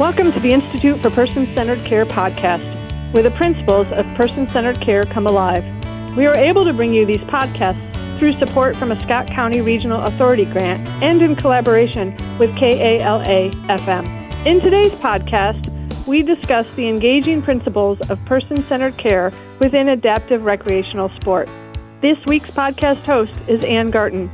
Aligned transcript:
Welcome 0.00 0.32
to 0.32 0.40
the 0.40 0.54
Institute 0.54 1.02
for 1.02 1.10
Person 1.10 1.44
Centered 1.54 1.84
Care 1.84 2.06
podcast, 2.06 2.64
where 3.12 3.22
the 3.22 3.30
principles 3.32 3.86
of 3.92 4.06
person 4.16 4.48
centered 4.50 4.80
care 4.80 5.04
come 5.04 5.26
alive. 5.26 5.62
We 6.16 6.24
are 6.24 6.34
able 6.34 6.64
to 6.64 6.72
bring 6.72 6.94
you 6.94 7.04
these 7.04 7.20
podcasts 7.20 8.18
through 8.18 8.38
support 8.38 8.78
from 8.78 8.92
a 8.92 9.00
Scott 9.02 9.26
County 9.26 9.60
Regional 9.60 10.02
Authority 10.04 10.46
grant 10.46 10.88
and 11.02 11.20
in 11.20 11.36
collaboration 11.36 12.16
with 12.38 12.48
KALA 12.56 13.50
FM. 13.68 14.46
In 14.46 14.58
today's 14.58 14.92
podcast, 14.92 16.06
we 16.06 16.22
discuss 16.22 16.74
the 16.76 16.88
engaging 16.88 17.42
principles 17.42 18.00
of 18.08 18.24
person 18.24 18.62
centered 18.62 18.96
care 18.96 19.34
within 19.58 19.90
adaptive 19.90 20.46
recreational 20.46 21.10
sport. 21.20 21.52
This 22.00 22.16
week's 22.26 22.50
podcast 22.50 23.04
host 23.04 23.34
is 23.48 23.62
Ann 23.64 23.90
Garton. 23.90 24.30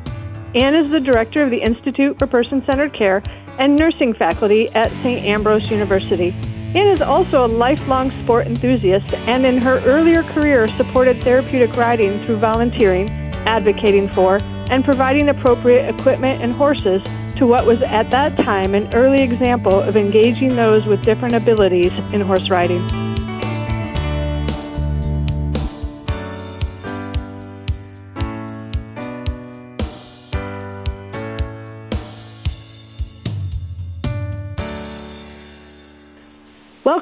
Ann 0.57 0.75
is 0.75 0.89
the 0.89 1.01
director 1.01 1.43
of 1.43 1.51
the 1.51 1.61
Institute 1.61 2.19
for 2.19 2.27
Person 2.27 2.65
Centered 2.65 2.95
Care 2.95 3.23
and 3.59 3.77
nursing 3.77 4.15
faculty 4.15 4.71
at 4.71 4.91
St. 4.91 5.23
Ambrose 5.23 5.71
University. 5.71 6.31
Ann 6.75 6.87
is 6.87 7.03
also 7.03 7.45
a 7.45 7.47
lifelong 7.47 8.11
sport 8.23 8.47
enthusiast 8.47 9.13
and 9.13 9.45
in 9.45 9.61
her 9.61 9.81
earlier 9.85 10.23
career 10.23 10.67
supported 10.67 11.23
therapeutic 11.23 11.77
riding 11.77 12.25
through 12.25 12.39
volunteering, 12.39 13.11
advocating 13.47 14.09
for, 14.09 14.39
and 14.71 14.83
providing 14.83 15.29
appropriate 15.29 15.95
equipment 15.95 16.43
and 16.43 16.55
horses 16.55 17.03
to 17.37 17.47
what 17.47 17.67
was 17.67 17.83
at 17.83 18.11
that 18.11 18.35
time 18.37 18.75
an 18.75 18.93
early 18.95 19.23
example 19.23 19.79
of 19.79 19.95
engaging 19.95 20.57
those 20.57 20.87
with 20.87 21.05
different 21.05 21.35
abilities 21.35 21.93
in 22.15 22.23
horse 22.23 22.49
riding. 22.49 23.06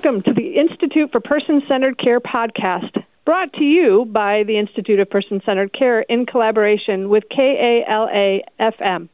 Welcome 0.04 0.22
to 0.24 0.34
the 0.34 0.56
Institute 0.60 1.12
for 1.12 1.20
Person 1.20 1.62
Centered 1.66 1.98
Care 1.98 2.20
podcast, 2.20 3.02
brought 3.24 3.54
to 3.54 3.64
you 3.64 4.04
by 4.04 4.42
the 4.46 4.58
Institute 4.58 5.00
of 5.00 5.08
Person 5.08 5.40
Centered 5.46 5.72
Care 5.72 6.02
in 6.02 6.26
collaboration 6.26 7.08
with 7.08 7.24
KALA 7.34 8.40
FM. 8.60 9.08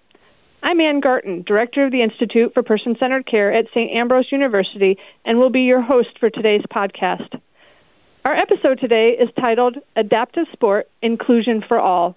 I'm 0.65 0.81
Ann 0.81 0.99
Garton, 0.99 1.45
Director 1.47 1.85
of 1.85 1.93
the 1.93 2.03
Institute 2.03 2.55
for 2.55 2.65
Person 2.65 2.97
Centered 2.99 3.25
Care 3.25 3.53
at 3.53 3.67
St. 3.73 3.93
Ambrose 3.93 4.33
University, 4.33 4.99
and 5.25 5.39
will 5.39 5.51
be 5.51 5.61
your 5.61 5.81
host 5.81 6.19
for 6.19 6.29
today's 6.29 6.65
podcast. 6.75 7.39
Our 8.25 8.35
episode 8.35 8.81
today 8.81 9.11
is 9.11 9.29
titled 9.39 9.77
Adaptive 9.95 10.47
Sport 10.53 10.89
Inclusion 11.03 11.63
for 11.69 11.79
All. 11.79 12.17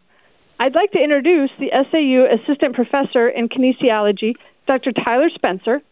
I'd 0.59 0.73
like 0.73 0.91
to 0.93 1.03
introduce 1.03 1.51
the 1.59 1.69
SAU 1.69 2.25
Assistant 2.41 2.73
Professor 2.73 3.29
in 3.29 3.49
Kinesiology, 3.49 4.33
Dr. 4.65 4.93
Tyler 4.93 5.29
Spencer, 5.35 5.83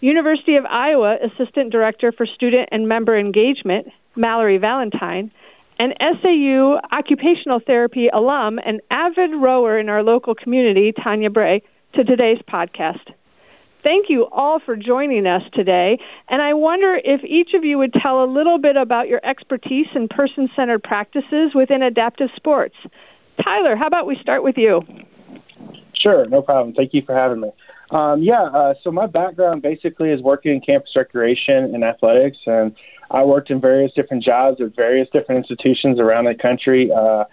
University 0.00 0.56
of 0.56 0.64
Iowa 0.64 1.16
Assistant 1.24 1.72
Director 1.72 2.12
for 2.12 2.26
Student 2.26 2.68
and 2.70 2.88
Member 2.88 3.18
Engagement, 3.18 3.88
Mallory 4.14 4.58
Valentine, 4.58 5.30
an 5.78 5.92
SAU 6.00 6.80
Occupational 6.92 7.60
Therapy 7.64 8.08
alum 8.08 8.58
and 8.64 8.80
avid 8.90 9.30
rower 9.34 9.78
in 9.78 9.88
our 9.88 10.02
local 10.02 10.34
community, 10.34 10.92
Tanya 10.92 11.30
Braet, 11.30 11.64
to 11.94 12.04
today's 12.04 12.38
podcast. 12.48 13.12
Thank 13.82 14.06
you 14.08 14.26
all 14.32 14.60
for 14.64 14.76
joining 14.76 15.26
us 15.26 15.42
today, 15.54 15.98
and 16.28 16.42
I 16.42 16.54
wonder 16.54 17.00
if 17.02 17.22
each 17.24 17.50
of 17.54 17.64
you 17.64 17.78
would 17.78 17.92
tell 17.92 18.24
a 18.24 18.26
little 18.26 18.58
bit 18.58 18.76
about 18.76 19.08
your 19.08 19.20
expertise 19.24 19.86
in 19.94 20.08
person 20.08 20.48
centered 20.56 20.82
practices 20.82 21.52
within 21.54 21.82
adaptive 21.82 22.28
sports. 22.36 22.74
Tyler, 23.42 23.76
how 23.76 23.86
about 23.86 24.06
we 24.06 24.16
start 24.20 24.42
with 24.42 24.56
you? 24.56 24.82
Sure, 25.94 26.26
no 26.26 26.42
problem. 26.42 26.74
Thank 26.74 26.92
you 26.92 27.02
for 27.06 27.14
having 27.14 27.40
me. 27.40 27.50
Um, 27.90 28.22
yeah, 28.22 28.42
uh, 28.42 28.74
so 28.84 28.90
my 28.90 29.06
background 29.06 29.62
basically 29.62 30.10
is 30.10 30.20
working 30.20 30.52
in 30.52 30.60
campus 30.60 30.90
recreation 30.94 31.74
and 31.74 31.82
athletics, 31.82 32.36
and 32.46 32.74
I 33.10 33.24
worked 33.24 33.50
in 33.50 33.60
various 33.60 33.92
different 33.94 34.22
jobs 34.22 34.60
at 34.60 34.76
various 34.76 35.08
different 35.12 35.46
institutions 35.46 35.98
around 35.98 36.26
the 36.26 36.34
country, 36.34 36.90
uh, 36.94 37.24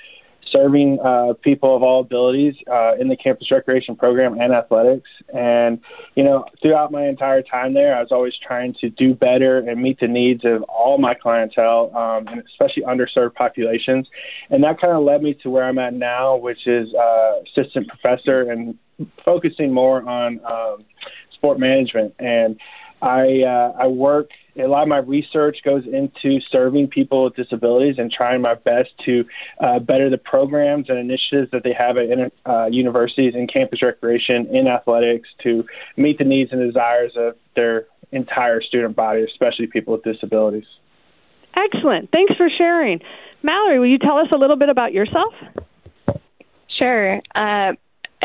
serving 0.55 0.99
uh, 1.03 1.33
people 1.43 1.75
of 1.75 1.83
all 1.83 2.01
abilities 2.01 2.55
uh, 2.71 2.93
in 2.99 3.07
the 3.09 3.17
campus 3.17 3.51
recreation 3.51 3.95
program 3.95 4.39
and 4.39 4.53
athletics. 4.53 5.09
And, 5.33 5.79
you 6.15 6.23
know, 6.23 6.45
throughout 6.61 6.91
my 6.91 7.07
entire 7.07 7.41
time 7.41 7.73
there, 7.73 7.95
I 7.95 7.99
was 7.99 8.11
always 8.11 8.33
trying 8.45 8.73
to 8.81 8.89
do 8.89 9.13
better 9.13 9.57
and 9.57 9.81
meet 9.81 9.99
the 9.99 10.07
needs 10.07 10.45
of 10.45 10.63
all 10.63 10.97
my 10.97 11.13
clientele, 11.13 11.91
um, 11.95 12.27
and 12.27 12.43
especially 12.51 12.83
underserved 12.83 13.35
populations. 13.35 14.07
And 14.49 14.63
that 14.63 14.79
kind 14.79 14.93
of 14.93 15.03
led 15.03 15.21
me 15.21 15.33
to 15.43 15.49
where 15.49 15.65
I'm 15.65 15.79
at 15.79 15.93
now, 15.93 16.37
which 16.37 16.67
is 16.67 16.87
uh, 16.93 17.41
assistant 17.41 17.87
professor 17.87 18.49
and 18.49 18.77
focusing 19.23 19.73
more 19.73 20.07
on 20.07 20.39
um, 20.45 20.85
sport 21.33 21.59
management. 21.59 22.13
And 22.19 22.57
I 23.01 23.41
uh, 23.43 23.73
I 23.83 23.87
work 23.87 24.29
a 24.57 24.67
lot 24.67 24.83
of 24.83 24.87
my 24.87 24.99
research 24.99 25.57
goes 25.65 25.83
into 25.85 26.39
serving 26.51 26.87
people 26.87 27.25
with 27.25 27.35
disabilities 27.35 27.95
and 27.97 28.11
trying 28.11 28.41
my 28.41 28.55
best 28.55 28.89
to 29.05 29.25
uh, 29.59 29.79
better 29.79 30.09
the 30.09 30.17
programs 30.17 30.89
and 30.89 30.97
initiatives 30.97 31.51
that 31.51 31.63
they 31.63 31.73
have 31.77 31.97
at 31.97 32.31
uh, 32.45 32.65
universities 32.67 33.33
and 33.35 33.51
campus 33.51 33.81
recreation 33.81 34.47
in 34.55 34.67
athletics 34.67 35.27
to 35.43 35.65
meet 35.97 36.17
the 36.17 36.23
needs 36.23 36.51
and 36.53 36.61
desires 36.61 37.11
of 37.17 37.35
their 37.55 37.85
entire 38.11 38.61
student 38.61 38.95
body, 38.95 39.23
especially 39.23 39.67
people 39.67 39.93
with 39.93 40.03
disabilities. 40.03 40.65
Excellent. 41.55 42.09
Thanks 42.11 42.33
for 42.35 42.47
sharing. 42.57 42.99
Mallory, 43.43 43.79
will 43.79 43.87
you 43.87 43.99
tell 43.99 44.17
us 44.17 44.27
a 44.33 44.37
little 44.37 44.57
bit 44.57 44.69
about 44.69 44.93
yourself? 44.93 45.33
Sure. 46.77 47.21
Uh, 47.33 47.73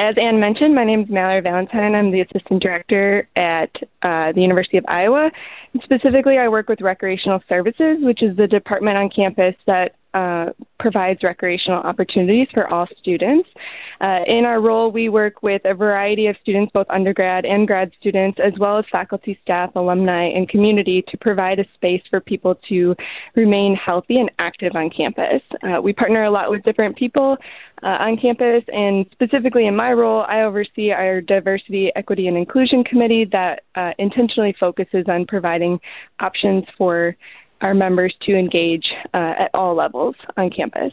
as 0.01 0.17
Ann 0.17 0.41
mentioned, 0.41 0.75
my 0.75 0.85
name 0.85 1.03
is 1.03 1.11
Mallory 1.11 1.43
Valentine. 1.43 1.95
I'm 1.95 2.11
the 2.11 2.23
assistant 2.23 2.63
director 2.63 3.29
at 3.37 3.71
uh, 4.01 4.33
the 4.33 4.41
University 4.41 4.79
of 4.79 4.85
Iowa. 4.89 5.31
Specifically, 5.85 6.39
I 6.39 6.49
work 6.49 6.69
with 6.69 6.81
recreational 6.81 7.41
services, 7.49 7.99
which 8.01 8.23
is 8.23 8.37
the 8.37 8.47
department 8.47 8.97
on 8.97 9.09
campus 9.09 9.55
that 9.67 9.95
uh, 10.13 10.47
provides 10.81 11.23
recreational 11.23 11.79
opportunities 11.81 12.49
for 12.53 12.67
all 12.73 12.87
students. 12.99 13.49
Uh, 14.01 14.21
in 14.27 14.45
our 14.45 14.61
role, 14.61 14.91
we 14.91 15.09
work 15.09 15.43
with 15.43 15.63
a 15.65 15.75
variety 15.75 16.27
of 16.27 16.35
students, 16.43 16.73
both 16.73 16.87
undergrad 16.91 17.45
and 17.45 17.67
grad 17.67 17.93
students, 18.01 18.39
as 18.45 18.53
well 18.59 18.79
as 18.79 18.85
faculty, 18.91 19.39
staff, 19.43 19.71
alumni, 19.77 20.25
and 20.25 20.49
community 20.49 21.05
to 21.09 21.17
provide 21.19 21.61
a 21.61 21.65
space 21.75 22.03
for 22.11 22.21
people 22.21 22.57
to 22.69 22.97
remain 23.37 23.77
healthy 23.77 24.19
and 24.19 24.31
active 24.39 24.73
on 24.75 24.91
campus. 24.91 25.43
Uh, 25.63 25.81
we 25.81 25.93
partner 25.93 26.25
a 26.25 26.31
lot 26.31 26.51
with 26.51 26.63
different 26.65 26.97
people 26.97 27.37
uh, 27.83 27.87
on 27.87 28.17
campus, 28.17 28.65
and 28.69 29.07
specifically 29.13 29.67
in 29.67 29.77
my 29.77 29.93
role, 29.93 30.25
I 30.27 30.43
oversee 30.43 30.91
our 30.91 31.21
Diversity, 31.21 31.93
Equity, 31.95 32.27
and 32.27 32.37
Inclusion 32.37 32.83
Committee 32.85 33.27
that 33.31 33.63
uh, 33.75 33.93
intentionally 33.99 34.57
focuses 34.59 35.05
on 35.09 35.27
providing 35.27 35.60
options 36.21 36.65
for 36.77 37.17
our 37.61 37.75
members 37.75 38.15
to 38.23 38.35
engage 38.35 38.87
uh, 39.13 39.35
at 39.39 39.51
all 39.55 39.75
levels 39.75 40.15
on 40.37 40.51
campus. 40.51 40.93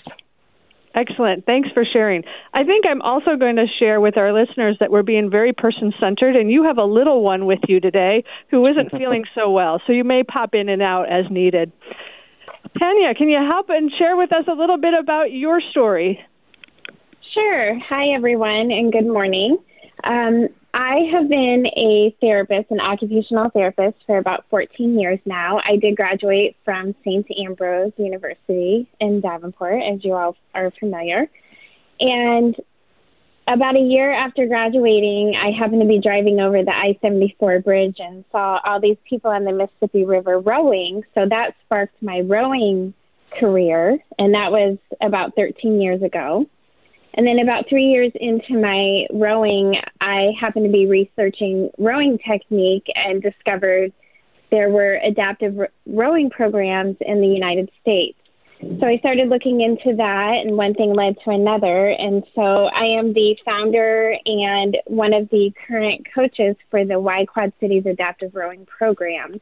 Excellent. 0.95 1.45
Thanks 1.45 1.69
for 1.73 1.85
sharing. 1.85 2.23
I 2.55 2.63
think 2.63 2.85
I'm 2.89 3.03
also 3.03 3.35
going 3.35 3.57
to 3.57 3.67
share 3.79 4.01
with 4.01 4.17
our 4.17 4.33
listeners 4.33 4.77
that 4.79 4.89
we're 4.89 5.03
being 5.03 5.29
very 5.29 5.53
person 5.53 5.93
centered, 5.99 6.35
and 6.35 6.49
you 6.49 6.63
have 6.63 6.79
a 6.79 6.83
little 6.83 7.21
one 7.21 7.45
with 7.45 7.59
you 7.67 7.79
today 7.79 8.23
who 8.49 8.65
isn't 8.65 8.89
feeling 8.97 9.23
so 9.35 9.51
well, 9.51 9.79
so 9.85 9.93
you 9.93 10.03
may 10.03 10.23
pop 10.23 10.55
in 10.55 10.69
and 10.69 10.81
out 10.81 11.03
as 11.03 11.25
needed. 11.29 11.71
Tanya, 12.79 13.13
can 13.13 13.29
you 13.29 13.37
help 13.37 13.67
and 13.69 13.91
share 13.97 14.17
with 14.17 14.33
us 14.33 14.45
a 14.47 14.53
little 14.53 14.77
bit 14.77 14.93
about 14.99 15.31
your 15.31 15.61
story? 15.71 16.19
Sure. 17.33 17.79
Hi, 17.87 18.15
everyone, 18.15 18.71
and 18.71 18.91
good 18.91 19.05
morning. 19.05 19.57
Um, 20.03 20.47
I 20.77 21.09
have 21.11 21.27
been 21.27 21.65
a 21.75 22.15
therapist, 22.21 22.69
an 22.69 22.79
occupational 22.79 23.49
therapist, 23.49 23.97
for 24.05 24.19
about 24.19 24.45
14 24.51 24.99
years 24.99 25.17
now. 25.25 25.57
I 25.57 25.77
did 25.77 25.97
graduate 25.97 26.55
from 26.63 26.93
St. 27.03 27.25
Ambrose 27.43 27.93
University 27.97 28.87
in 28.99 29.19
Davenport, 29.19 29.81
as 29.81 30.05
you 30.05 30.13
all 30.13 30.35
are 30.53 30.71
familiar. 30.79 31.25
And 31.99 32.55
about 33.47 33.75
a 33.75 33.79
year 33.79 34.13
after 34.13 34.45
graduating, 34.45 35.33
I 35.35 35.49
happened 35.49 35.81
to 35.81 35.87
be 35.87 35.99
driving 35.99 36.39
over 36.39 36.63
the 36.63 36.75
I 36.75 36.95
74 37.01 37.61
bridge 37.61 37.95
and 37.97 38.23
saw 38.31 38.59
all 38.63 38.79
these 38.79 38.97
people 39.09 39.31
on 39.31 39.45
the 39.45 39.53
Mississippi 39.53 40.05
River 40.05 40.39
rowing. 40.39 41.01
So 41.15 41.21
that 41.27 41.55
sparked 41.65 41.99
my 42.03 42.19
rowing 42.19 42.93
career, 43.39 43.97
and 44.19 44.35
that 44.35 44.51
was 44.51 44.77
about 45.01 45.35
13 45.35 45.81
years 45.81 46.03
ago. 46.03 46.45
And 47.17 47.25
then 47.25 47.39
about 47.39 47.67
three 47.67 47.85
years 47.85 48.11
into 48.15 48.53
my 48.61 49.07
rowing, 49.11 49.75
I 49.99 50.31
happened 50.39 50.65
to 50.65 50.71
be 50.71 50.85
researching 50.85 51.71
rowing 51.79 52.19
technique 52.19 52.85
and 52.93 53.23
discovered 53.23 53.91
there 54.51 54.69
were 54.69 54.99
adaptive 55.03 55.57
rowing 55.87 56.29
programs 56.29 56.95
in 57.01 57.19
the 57.19 57.27
United 57.27 57.69
States. 57.81 58.17
So 58.79 58.87
I 58.87 58.97
started 58.99 59.29
looking 59.29 59.61
into 59.61 59.95
that, 59.97 60.41
and 60.43 60.57
one 60.57 60.73
thing 60.73 60.93
led 60.93 61.15
to 61.25 61.31
another. 61.31 61.89
And 61.89 62.23
so 62.33 62.41
I 62.41 62.85
am 62.85 63.13
the 63.13 63.35
founder 63.43 64.15
and 64.25 64.77
one 64.85 65.13
of 65.13 65.29
the 65.29 65.51
current 65.67 66.07
coaches 66.13 66.55
for 66.71 66.85
the 66.85 66.99
Y 66.99 67.25
Quad 67.25 67.51
Cities 67.59 67.85
Adaptive 67.85 68.33
Rowing 68.33 68.65
Program. 68.65 69.41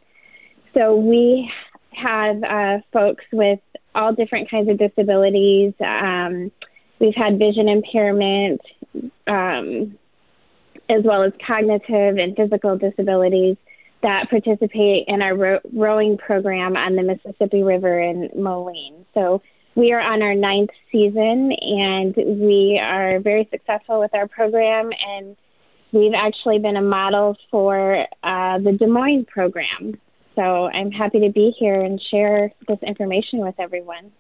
So 0.74 0.96
we 0.96 1.50
have 1.92 2.44
uh, 2.44 2.78
folks 2.92 3.24
with 3.32 3.60
all 3.94 4.14
different 4.14 4.50
kinds 4.50 4.70
of 4.70 4.78
disabilities. 4.78 5.74
Um, 5.80 6.52
We've 7.00 7.16
had 7.16 7.38
vision 7.38 7.68
impairment, 7.68 8.62
um, 9.28 9.98
as 10.90 11.04
well 11.04 11.24
as 11.24 11.34
cognitive 11.46 12.18
and 12.18 12.36
physical 12.36 12.78
disabilities. 12.78 13.58
that 14.02 14.30
participate 14.30 15.06
in 15.08 15.24
our 15.24 15.36
ro- 15.36 15.60
rowing 15.74 16.16
program 16.16 16.76
on 16.78 16.96
the 16.96 17.02
Mississippi 17.02 17.64
River 17.64 18.00
in 18.00 18.30
Moline. 18.36 19.04
So 19.16 19.42
we 19.74 19.94
are 19.94 20.00
on 20.00 20.22
our 20.22 20.36
ninth 20.36 20.70
season 20.92 21.52
and 21.52 22.16
we 22.16 22.80
are 22.80 23.20
very 23.20 23.48
successful 23.50 24.00
with 24.00 24.14
our 24.14 24.28
program 24.28 24.92
and 25.08 25.36
we've 25.92 26.14
actually 26.16 26.60
been 26.60 26.78
a 26.78 26.82
model 26.82 27.36
for 27.50 28.06
uh, 28.24 28.60
the 28.60 28.74
Des 28.80 28.88
Moines 28.88 29.26
program. 29.26 30.00
So 30.36 30.68
I'm 30.68 30.92
happy 30.92 31.22
to 31.22 31.32
be 31.32 31.54
here 31.58 31.82
and 31.82 32.00
share 32.12 32.54
this 32.68 32.80
information 32.86 33.40
with 33.40 33.56
everyone. 33.60 34.12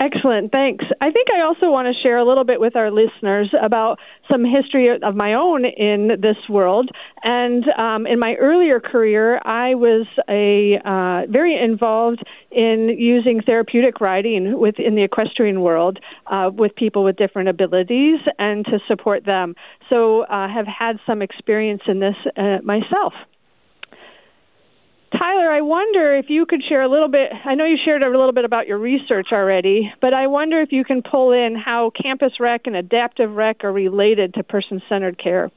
Excellent, 0.00 0.50
thanks. 0.50 0.82
I 1.02 1.10
think 1.10 1.28
I 1.30 1.42
also 1.42 1.70
want 1.70 1.86
to 1.86 2.02
share 2.02 2.16
a 2.16 2.24
little 2.24 2.44
bit 2.44 2.58
with 2.58 2.74
our 2.74 2.90
listeners 2.90 3.52
about 3.62 3.98
some 4.30 4.46
history 4.46 4.88
of 4.88 5.14
my 5.14 5.34
own 5.34 5.66
in 5.66 6.12
this 6.22 6.38
world. 6.48 6.88
And 7.22 7.64
um, 7.78 8.06
in 8.06 8.18
my 8.18 8.34
earlier 8.40 8.80
career, 8.80 9.38
I 9.44 9.74
was 9.74 10.06
a 10.26 10.78
uh, 10.88 11.30
very 11.30 11.54
involved 11.62 12.22
in 12.50 12.96
using 12.98 13.42
therapeutic 13.42 14.00
riding 14.00 14.58
within 14.58 14.94
the 14.94 15.02
equestrian 15.02 15.60
world 15.60 15.98
uh, 16.28 16.50
with 16.50 16.74
people 16.76 17.04
with 17.04 17.16
different 17.16 17.50
abilities 17.50 18.20
and 18.38 18.64
to 18.64 18.78
support 18.88 19.26
them. 19.26 19.54
So, 19.90 20.22
uh, 20.22 20.48
have 20.48 20.66
had 20.66 20.98
some 21.06 21.20
experience 21.20 21.82
in 21.86 22.00
this 22.00 22.16
uh, 22.38 22.58
myself. 22.64 23.12
Tyler, 25.12 25.50
I 25.50 25.60
wonder 25.60 26.14
if 26.14 26.26
you 26.28 26.46
could 26.46 26.62
share 26.68 26.82
a 26.82 26.88
little 26.88 27.08
bit. 27.08 27.32
I 27.44 27.54
know 27.56 27.64
you 27.64 27.76
shared 27.84 28.02
a 28.02 28.08
little 28.08 28.32
bit 28.32 28.44
about 28.44 28.68
your 28.68 28.78
research 28.78 29.28
already, 29.32 29.92
but 30.00 30.14
I 30.14 30.28
wonder 30.28 30.60
if 30.60 30.70
you 30.70 30.84
can 30.84 31.02
pull 31.02 31.32
in 31.32 31.56
how 31.56 31.90
campus 32.00 32.32
rec 32.38 32.62
and 32.66 32.76
adaptive 32.76 33.32
rec 33.32 33.64
are 33.64 33.72
related 33.72 34.34
to 34.34 34.44
person 34.44 34.80
centered 34.88 35.20
care. 35.22 35.50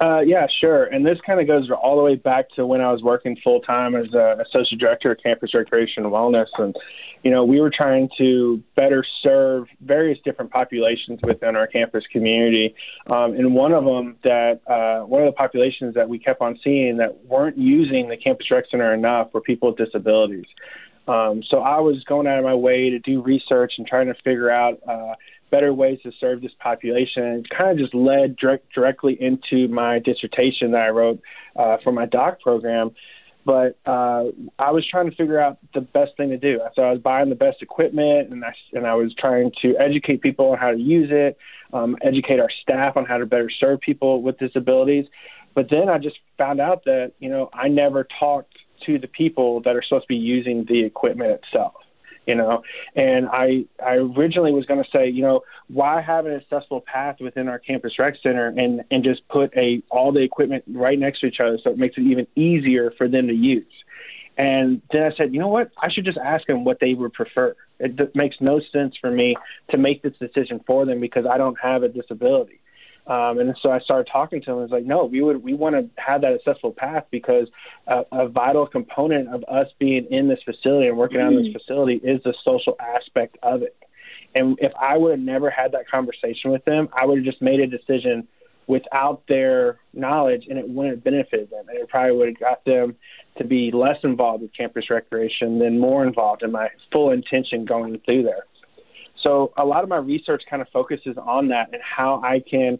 Uh, 0.00 0.20
yeah, 0.20 0.46
sure. 0.60 0.84
And 0.84 1.04
this 1.04 1.18
kind 1.26 1.40
of 1.40 1.46
goes 1.46 1.68
all 1.70 1.96
the 1.96 2.02
way 2.02 2.14
back 2.14 2.46
to 2.56 2.64
when 2.64 2.80
I 2.80 2.90
was 2.90 3.02
working 3.02 3.36
full 3.44 3.60
time 3.60 3.94
as 3.94 4.06
a 4.14 4.38
associate 4.40 4.80
director 4.80 5.12
of 5.12 5.18
campus 5.22 5.52
recreation 5.52 6.04
and 6.04 6.12
wellness. 6.12 6.46
And, 6.56 6.74
you 7.22 7.30
know, 7.30 7.44
we 7.44 7.60
were 7.60 7.70
trying 7.70 8.08
to 8.16 8.62
better 8.76 9.04
serve 9.22 9.66
various 9.82 10.18
different 10.24 10.52
populations 10.52 11.20
within 11.22 11.54
our 11.54 11.66
campus 11.66 12.04
community. 12.10 12.74
Um, 13.08 13.34
and 13.34 13.54
one 13.54 13.72
of 13.72 13.84
them 13.84 14.16
that, 14.24 14.60
uh, 14.66 15.04
one 15.04 15.22
of 15.22 15.26
the 15.26 15.36
populations 15.36 15.94
that 15.96 16.08
we 16.08 16.18
kept 16.18 16.40
on 16.40 16.58
seeing 16.64 16.96
that 16.96 17.22
weren't 17.26 17.58
using 17.58 18.08
the 18.08 18.16
campus 18.16 18.50
rec 18.50 18.64
center 18.70 18.94
enough 18.94 19.34
were 19.34 19.42
people 19.42 19.68
with 19.68 19.76
disabilities. 19.76 20.46
Um, 21.08 21.42
so 21.48 21.58
I 21.58 21.80
was 21.80 22.04
going 22.04 22.26
out 22.26 22.38
of 22.38 22.44
my 22.44 22.54
way 22.54 22.90
to 22.90 22.98
do 22.98 23.22
research 23.22 23.72
and 23.78 23.86
trying 23.86 24.06
to 24.06 24.14
figure 24.22 24.50
out, 24.50 24.78
uh, 24.88 25.14
better 25.50 25.74
ways 25.74 25.98
to 26.02 26.12
serve 26.20 26.40
this 26.40 26.52
population. 26.60 27.24
And 27.24 27.48
kind 27.50 27.70
of 27.72 27.78
just 27.78 27.94
led 27.94 28.36
direct, 28.36 28.72
directly 28.72 29.16
into 29.20 29.68
my 29.68 29.98
dissertation 29.98 30.70
that 30.72 30.82
I 30.82 30.88
wrote 30.88 31.20
uh, 31.56 31.76
for 31.82 31.92
my 31.92 32.06
doc 32.06 32.40
program. 32.40 32.92
But 33.44 33.78
uh, 33.86 34.24
I 34.58 34.70
was 34.70 34.86
trying 34.88 35.08
to 35.08 35.16
figure 35.16 35.40
out 35.40 35.58
the 35.74 35.80
best 35.80 36.12
thing 36.16 36.28
to 36.28 36.36
do. 36.36 36.60
So 36.74 36.82
I 36.82 36.92
was 36.92 37.00
buying 37.00 37.30
the 37.30 37.34
best 37.34 37.62
equipment, 37.62 38.30
and 38.30 38.44
I 38.44 38.52
and 38.74 38.86
I 38.86 38.94
was 38.94 39.14
trying 39.18 39.50
to 39.62 39.76
educate 39.78 40.20
people 40.20 40.50
on 40.50 40.58
how 40.58 40.72
to 40.72 40.78
use 40.78 41.08
it, 41.10 41.38
um, 41.72 41.96
educate 42.02 42.38
our 42.38 42.50
staff 42.62 42.98
on 42.98 43.06
how 43.06 43.16
to 43.16 43.24
better 43.24 43.50
serve 43.58 43.80
people 43.80 44.20
with 44.20 44.38
disabilities. 44.38 45.06
But 45.54 45.68
then 45.70 45.88
I 45.88 45.96
just 45.96 46.18
found 46.36 46.60
out 46.60 46.84
that 46.84 47.12
you 47.18 47.30
know 47.30 47.48
I 47.54 47.68
never 47.68 48.06
talked 48.18 48.54
to 48.86 48.98
the 48.98 49.06
people 49.08 49.60
that 49.62 49.76
are 49.76 49.82
supposed 49.82 50.04
to 50.04 50.08
be 50.08 50.16
using 50.16 50.64
the 50.66 50.84
equipment 50.84 51.30
itself 51.42 51.74
you 52.26 52.34
know. 52.34 52.62
And 52.94 53.28
I 53.28 53.64
I 53.84 53.94
originally 53.94 54.52
was 54.52 54.66
going 54.66 54.82
to 54.82 54.88
say, 54.90 55.08
you 55.08 55.22
know, 55.22 55.40
why 55.68 56.00
have 56.00 56.26
an 56.26 56.32
accessible 56.32 56.80
path 56.80 57.16
within 57.20 57.48
our 57.48 57.58
campus 57.58 57.98
rec 57.98 58.14
center 58.22 58.48
and 58.48 58.82
and 58.90 59.02
just 59.04 59.26
put 59.28 59.52
a 59.56 59.82
all 59.90 60.12
the 60.12 60.20
equipment 60.20 60.64
right 60.68 60.98
next 60.98 61.20
to 61.20 61.26
each 61.26 61.40
other 61.40 61.58
so 61.62 61.70
it 61.70 61.78
makes 61.78 61.96
it 61.98 62.02
even 62.02 62.26
easier 62.36 62.92
for 62.96 63.08
them 63.08 63.26
to 63.28 63.34
use. 63.34 63.72
And 64.38 64.80
then 64.92 65.02
I 65.02 65.16
said, 65.16 65.34
you 65.34 65.40
know 65.40 65.48
what? 65.48 65.70
I 65.82 65.90
should 65.90 66.04
just 66.04 66.18
ask 66.18 66.46
them 66.46 66.64
what 66.64 66.78
they 66.80 66.94
would 66.94 67.12
prefer. 67.12 67.54
It 67.78 68.14
makes 68.14 68.36
no 68.40 68.60
sense 68.72 68.94
for 68.98 69.10
me 69.10 69.36
to 69.70 69.76
make 69.76 70.02
this 70.02 70.14
decision 70.18 70.60
for 70.66 70.86
them 70.86 71.00
because 71.00 71.26
I 71.30 71.36
don't 71.36 71.58
have 71.60 71.82
a 71.82 71.88
disability. 71.88 72.59
Um, 73.06 73.38
and 73.38 73.56
so 73.62 73.70
I 73.70 73.80
started 73.80 74.08
talking 74.12 74.42
to 74.42 74.50
him. 74.50 74.58
I 74.58 74.62
was 74.62 74.70
like, 74.70 74.84
no, 74.84 75.04
we 75.04 75.22
would 75.22 75.42
we 75.42 75.54
want 75.54 75.74
to 75.74 75.88
have 76.00 76.20
that 76.20 76.32
accessible 76.32 76.72
path 76.72 77.04
because 77.10 77.48
a, 77.86 78.02
a 78.12 78.28
vital 78.28 78.66
component 78.66 79.28
of 79.34 79.42
us 79.44 79.66
being 79.78 80.06
in 80.10 80.28
this 80.28 80.38
facility 80.44 80.86
and 80.88 80.96
working 80.96 81.18
mm-hmm. 81.18 81.36
on 81.36 81.42
this 81.44 81.52
facility 81.52 81.94
is 82.04 82.22
the 82.24 82.34
social 82.44 82.76
aspect 82.80 83.36
of 83.42 83.62
it. 83.62 83.76
And 84.34 84.58
if 84.60 84.72
I 84.80 84.96
would 84.96 85.10
have 85.10 85.20
never 85.20 85.50
had 85.50 85.72
that 85.72 85.88
conversation 85.90 86.50
with 86.52 86.64
them, 86.64 86.88
I 86.96 87.04
would 87.04 87.18
have 87.18 87.24
just 87.24 87.42
made 87.42 87.58
a 87.60 87.66
decision 87.66 88.28
without 88.68 89.22
their 89.28 89.80
knowledge, 89.92 90.44
and 90.48 90.56
it 90.56 90.68
wouldn't 90.68 90.94
have 90.94 91.02
benefited 91.02 91.50
them. 91.50 91.64
And 91.68 91.78
it 91.78 91.88
probably 91.88 92.16
would 92.16 92.28
have 92.28 92.38
got 92.38 92.64
them 92.64 92.94
to 93.38 93.44
be 93.44 93.72
less 93.74 93.96
involved 94.04 94.42
with 94.42 94.56
campus 94.56 94.88
recreation 94.88 95.58
than 95.58 95.80
more 95.80 96.06
involved 96.06 96.44
in 96.44 96.52
my 96.52 96.68
full 96.92 97.10
intention 97.10 97.64
going 97.64 97.98
through 98.04 98.22
there. 98.22 98.44
So 99.22 99.52
a 99.56 99.64
lot 99.64 99.82
of 99.82 99.88
my 99.88 99.96
research 99.96 100.42
kind 100.48 100.62
of 100.62 100.68
focuses 100.72 101.16
on 101.16 101.48
that 101.48 101.70
and 101.72 101.82
how 101.82 102.20
I 102.24 102.40
can 102.40 102.78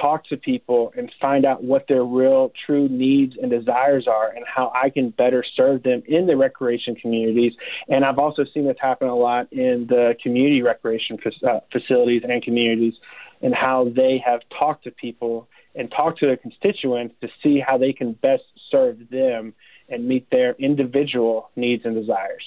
talk 0.00 0.26
to 0.26 0.36
people 0.36 0.92
and 0.96 1.12
find 1.20 1.44
out 1.44 1.62
what 1.62 1.86
their 1.88 2.04
real 2.04 2.50
true 2.66 2.88
needs 2.88 3.34
and 3.40 3.50
desires 3.50 4.06
are 4.08 4.30
and 4.30 4.44
how 4.46 4.72
I 4.74 4.90
can 4.90 5.10
better 5.10 5.44
serve 5.54 5.82
them 5.82 6.02
in 6.06 6.26
the 6.26 6.36
recreation 6.36 6.94
communities. 6.94 7.52
And 7.88 8.04
I've 8.04 8.18
also 8.18 8.44
seen 8.54 8.66
this 8.66 8.76
happen 8.80 9.08
a 9.08 9.14
lot 9.14 9.52
in 9.52 9.86
the 9.88 10.14
community 10.22 10.62
recreation 10.62 11.18
uh, 11.46 11.60
facilities 11.70 12.22
and 12.26 12.42
communities 12.42 12.94
and 13.42 13.54
how 13.54 13.90
they 13.94 14.22
have 14.24 14.40
talked 14.58 14.84
to 14.84 14.90
people 14.90 15.48
and 15.74 15.90
talked 15.90 16.20
to 16.20 16.26
their 16.26 16.36
constituents 16.36 17.14
to 17.20 17.28
see 17.42 17.60
how 17.60 17.76
they 17.78 17.92
can 17.92 18.12
best 18.12 18.44
serve 18.70 18.98
them 19.10 19.52
and 19.88 20.06
meet 20.06 20.30
their 20.30 20.52
individual 20.54 21.50
needs 21.56 21.84
and 21.84 21.94
desires. 21.94 22.44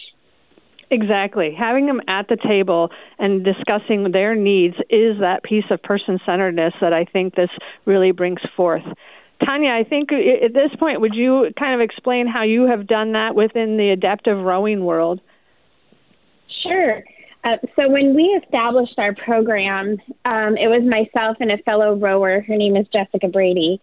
Exactly. 0.91 1.55
Having 1.57 1.87
them 1.87 2.01
at 2.07 2.27
the 2.27 2.37
table 2.37 2.91
and 3.17 3.43
discussing 3.43 4.11
their 4.11 4.35
needs 4.35 4.75
is 4.89 5.19
that 5.19 5.43
piece 5.43 5.65
of 5.71 5.81
person 5.81 6.19
centeredness 6.25 6.73
that 6.79 6.93
I 6.93 7.05
think 7.05 7.35
this 7.35 7.49
really 7.85 8.11
brings 8.11 8.41
forth. 8.55 8.83
Tanya, 9.43 9.71
I 9.71 9.83
think 9.83 10.11
at 10.13 10.53
this 10.53 10.71
point, 10.79 11.01
would 11.01 11.13
you 11.13 11.51
kind 11.59 11.73
of 11.73 11.83
explain 11.83 12.27
how 12.27 12.43
you 12.43 12.67
have 12.67 12.87
done 12.87 13.13
that 13.13 13.35
within 13.35 13.77
the 13.77 13.89
adaptive 13.89 14.37
rowing 14.37 14.85
world? 14.85 15.19
Sure. 16.63 17.03
Uh, 17.43 17.57
so 17.75 17.89
when 17.89 18.15
we 18.15 18.23
established 18.43 18.97
our 18.97 19.13
program, 19.13 19.97
um, 20.23 20.57
it 20.57 20.67
was 20.67 20.83
myself 20.83 21.37
and 21.39 21.51
a 21.51 21.57
fellow 21.59 21.95
rower. 21.95 22.41
Her 22.41 22.55
name 22.55 22.75
is 22.75 22.87
Jessica 22.91 23.27
Brady, 23.27 23.79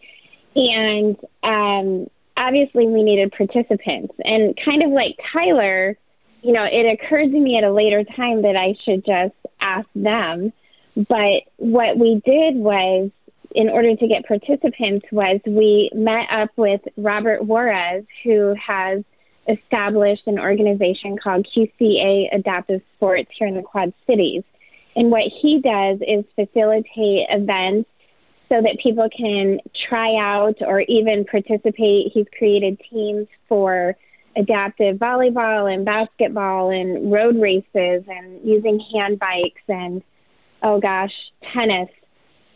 and 0.57 1.17
um, 1.45 2.09
obviously 2.37 2.87
we 2.87 3.03
needed 3.03 3.33
participants. 3.37 4.15
And 4.25 4.59
kind 4.65 4.83
of 4.83 4.91
like 4.91 5.17
Tyler, 5.33 5.97
you 6.43 6.53
know, 6.53 6.65
it 6.65 6.99
occurred 6.99 7.31
to 7.31 7.39
me 7.39 7.57
at 7.57 7.65
a 7.65 7.73
later 7.73 8.05
time 8.17 8.43
that 8.43 8.57
I 8.57 8.75
should 8.85 9.05
just 9.05 9.35
ask 9.61 9.89
them. 9.95 10.53
But 10.97 11.45
what 11.57 11.99
we 11.99 12.21
did 12.25 12.57
was, 12.57 13.11
in 13.55 13.69
order 13.69 13.95
to 13.95 14.07
get 14.09 14.27
participants, 14.27 15.07
was 15.13 15.41
we 15.47 15.91
met 15.95 16.27
up 16.31 16.51
with 16.57 16.81
Robert 16.97 17.45
Juarez, 17.45 18.05
who 18.25 18.55
has 18.55 19.05
established 19.49 20.23
an 20.27 20.39
organization 20.39 21.17
called 21.23 21.47
QCA 21.57 22.35
Adaptive 22.35 22.81
Sports 22.97 23.31
here 23.39 23.49
in 23.49 23.55
the 23.55 23.63
Quad 23.63 23.93
Cities. 24.07 24.43
And 24.95 25.11
what 25.11 25.25
he 25.41 25.61
does 25.61 25.99
is 26.01 26.25
facilitate 26.35 27.27
events 27.31 27.89
so 28.49 28.61
that 28.61 28.77
people 28.83 29.09
can 29.17 29.59
try 29.89 30.15
out 30.17 30.57
or 30.61 30.81
even 30.83 31.25
participate. 31.25 32.13
He's 32.13 32.27
created 32.37 32.81
teams 32.91 33.27
for 33.49 33.97
adaptive 34.37 34.97
volleyball 34.97 35.73
and 35.73 35.85
basketball 35.85 36.71
and 36.71 37.13
road 37.13 37.37
races 37.41 38.05
and 38.09 38.41
using 38.45 38.81
hand 38.95 39.19
bikes 39.19 39.63
and 39.69 40.03
oh 40.63 40.81
gosh, 40.81 41.13
tennis. 41.53 41.89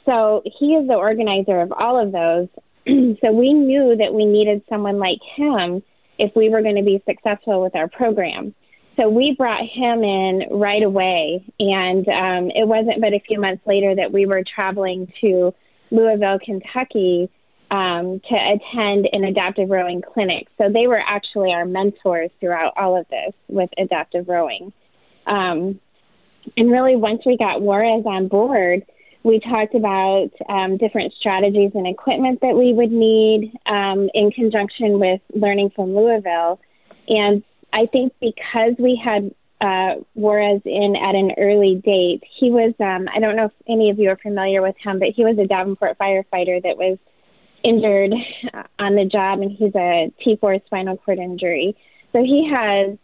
So 0.04 0.42
he 0.58 0.74
is 0.74 0.86
the 0.86 0.94
organizer 0.94 1.60
of 1.60 1.72
all 1.72 2.00
of 2.00 2.12
those. 2.12 2.48
so 3.20 3.32
we 3.32 3.52
knew 3.52 3.96
that 3.96 4.14
we 4.14 4.24
needed 4.24 4.62
someone 4.68 4.98
like 4.98 5.18
him 5.36 5.82
if 6.18 6.34
we 6.34 6.48
were 6.48 6.62
going 6.62 6.76
to 6.76 6.84
be 6.84 7.02
successful 7.06 7.60
with 7.60 7.74
our 7.74 7.88
program. 7.88 8.54
So 8.96 9.10
we 9.10 9.34
brought 9.36 9.60
him 9.60 10.02
in 10.02 10.44
right 10.50 10.82
away, 10.82 11.44
and 11.60 12.08
um, 12.08 12.50
it 12.54 12.66
wasn't 12.66 13.02
but 13.02 13.12
a 13.12 13.20
few 13.20 13.38
months 13.38 13.62
later 13.66 13.94
that 13.94 14.10
we 14.10 14.24
were 14.24 14.42
traveling 14.42 15.12
to 15.20 15.52
Louisville, 15.90 16.38
Kentucky 16.42 17.30
um, 17.70 18.20
to 18.28 18.34
attend 18.34 19.08
an 19.12 19.24
adaptive 19.24 19.70
rowing 19.70 20.02
clinic. 20.02 20.46
So 20.58 20.70
they 20.72 20.86
were 20.86 21.02
actually 21.04 21.52
our 21.52 21.64
mentors 21.64 22.30
throughout 22.40 22.72
all 22.76 22.96
of 22.98 23.06
this 23.08 23.34
with 23.48 23.70
adaptive 23.78 24.28
rowing. 24.28 24.72
Um, 25.26 25.80
and 26.56 26.70
really, 26.70 26.94
once 26.94 27.22
we 27.26 27.36
got 27.36 27.60
Juarez 27.60 28.04
on 28.06 28.28
board, 28.28 28.84
we 29.24 29.40
talked 29.40 29.74
about 29.74 30.30
um, 30.48 30.76
different 30.76 31.12
strategies 31.18 31.72
and 31.74 31.86
equipment 31.86 32.40
that 32.42 32.54
we 32.54 32.72
would 32.72 32.92
need 32.92 33.52
um, 33.66 34.08
in 34.14 34.30
conjunction 34.30 35.00
with 35.00 35.20
learning 35.34 35.70
from 35.74 35.96
Louisville. 35.96 36.60
And 37.08 37.42
I 37.72 37.86
think 37.86 38.12
because 38.20 38.74
we 38.78 39.00
had 39.04 39.34
uh, 39.60 40.00
Juarez 40.14 40.60
in 40.64 40.94
at 40.94 41.16
an 41.16 41.32
early 41.38 41.82
date, 41.84 42.22
he 42.38 42.52
was, 42.52 42.72
um, 42.78 43.08
I 43.12 43.18
don't 43.18 43.34
know 43.34 43.46
if 43.46 43.52
any 43.68 43.90
of 43.90 43.98
you 43.98 44.10
are 44.10 44.16
familiar 44.16 44.62
with 44.62 44.76
him, 44.78 45.00
but 45.00 45.08
he 45.08 45.24
was 45.24 45.36
a 45.38 45.46
Davenport 45.46 45.98
firefighter 45.98 46.62
that 46.62 46.76
was 46.76 46.96
injured 47.66 48.12
on 48.78 48.94
the 48.94 49.04
job, 49.04 49.40
and 49.40 49.50
he's 49.50 49.74
a 49.74 50.12
T4 50.24 50.64
spinal 50.66 50.96
cord 50.98 51.18
injury. 51.18 51.76
So 52.12 52.22
he 52.22 52.48
has 52.52 52.96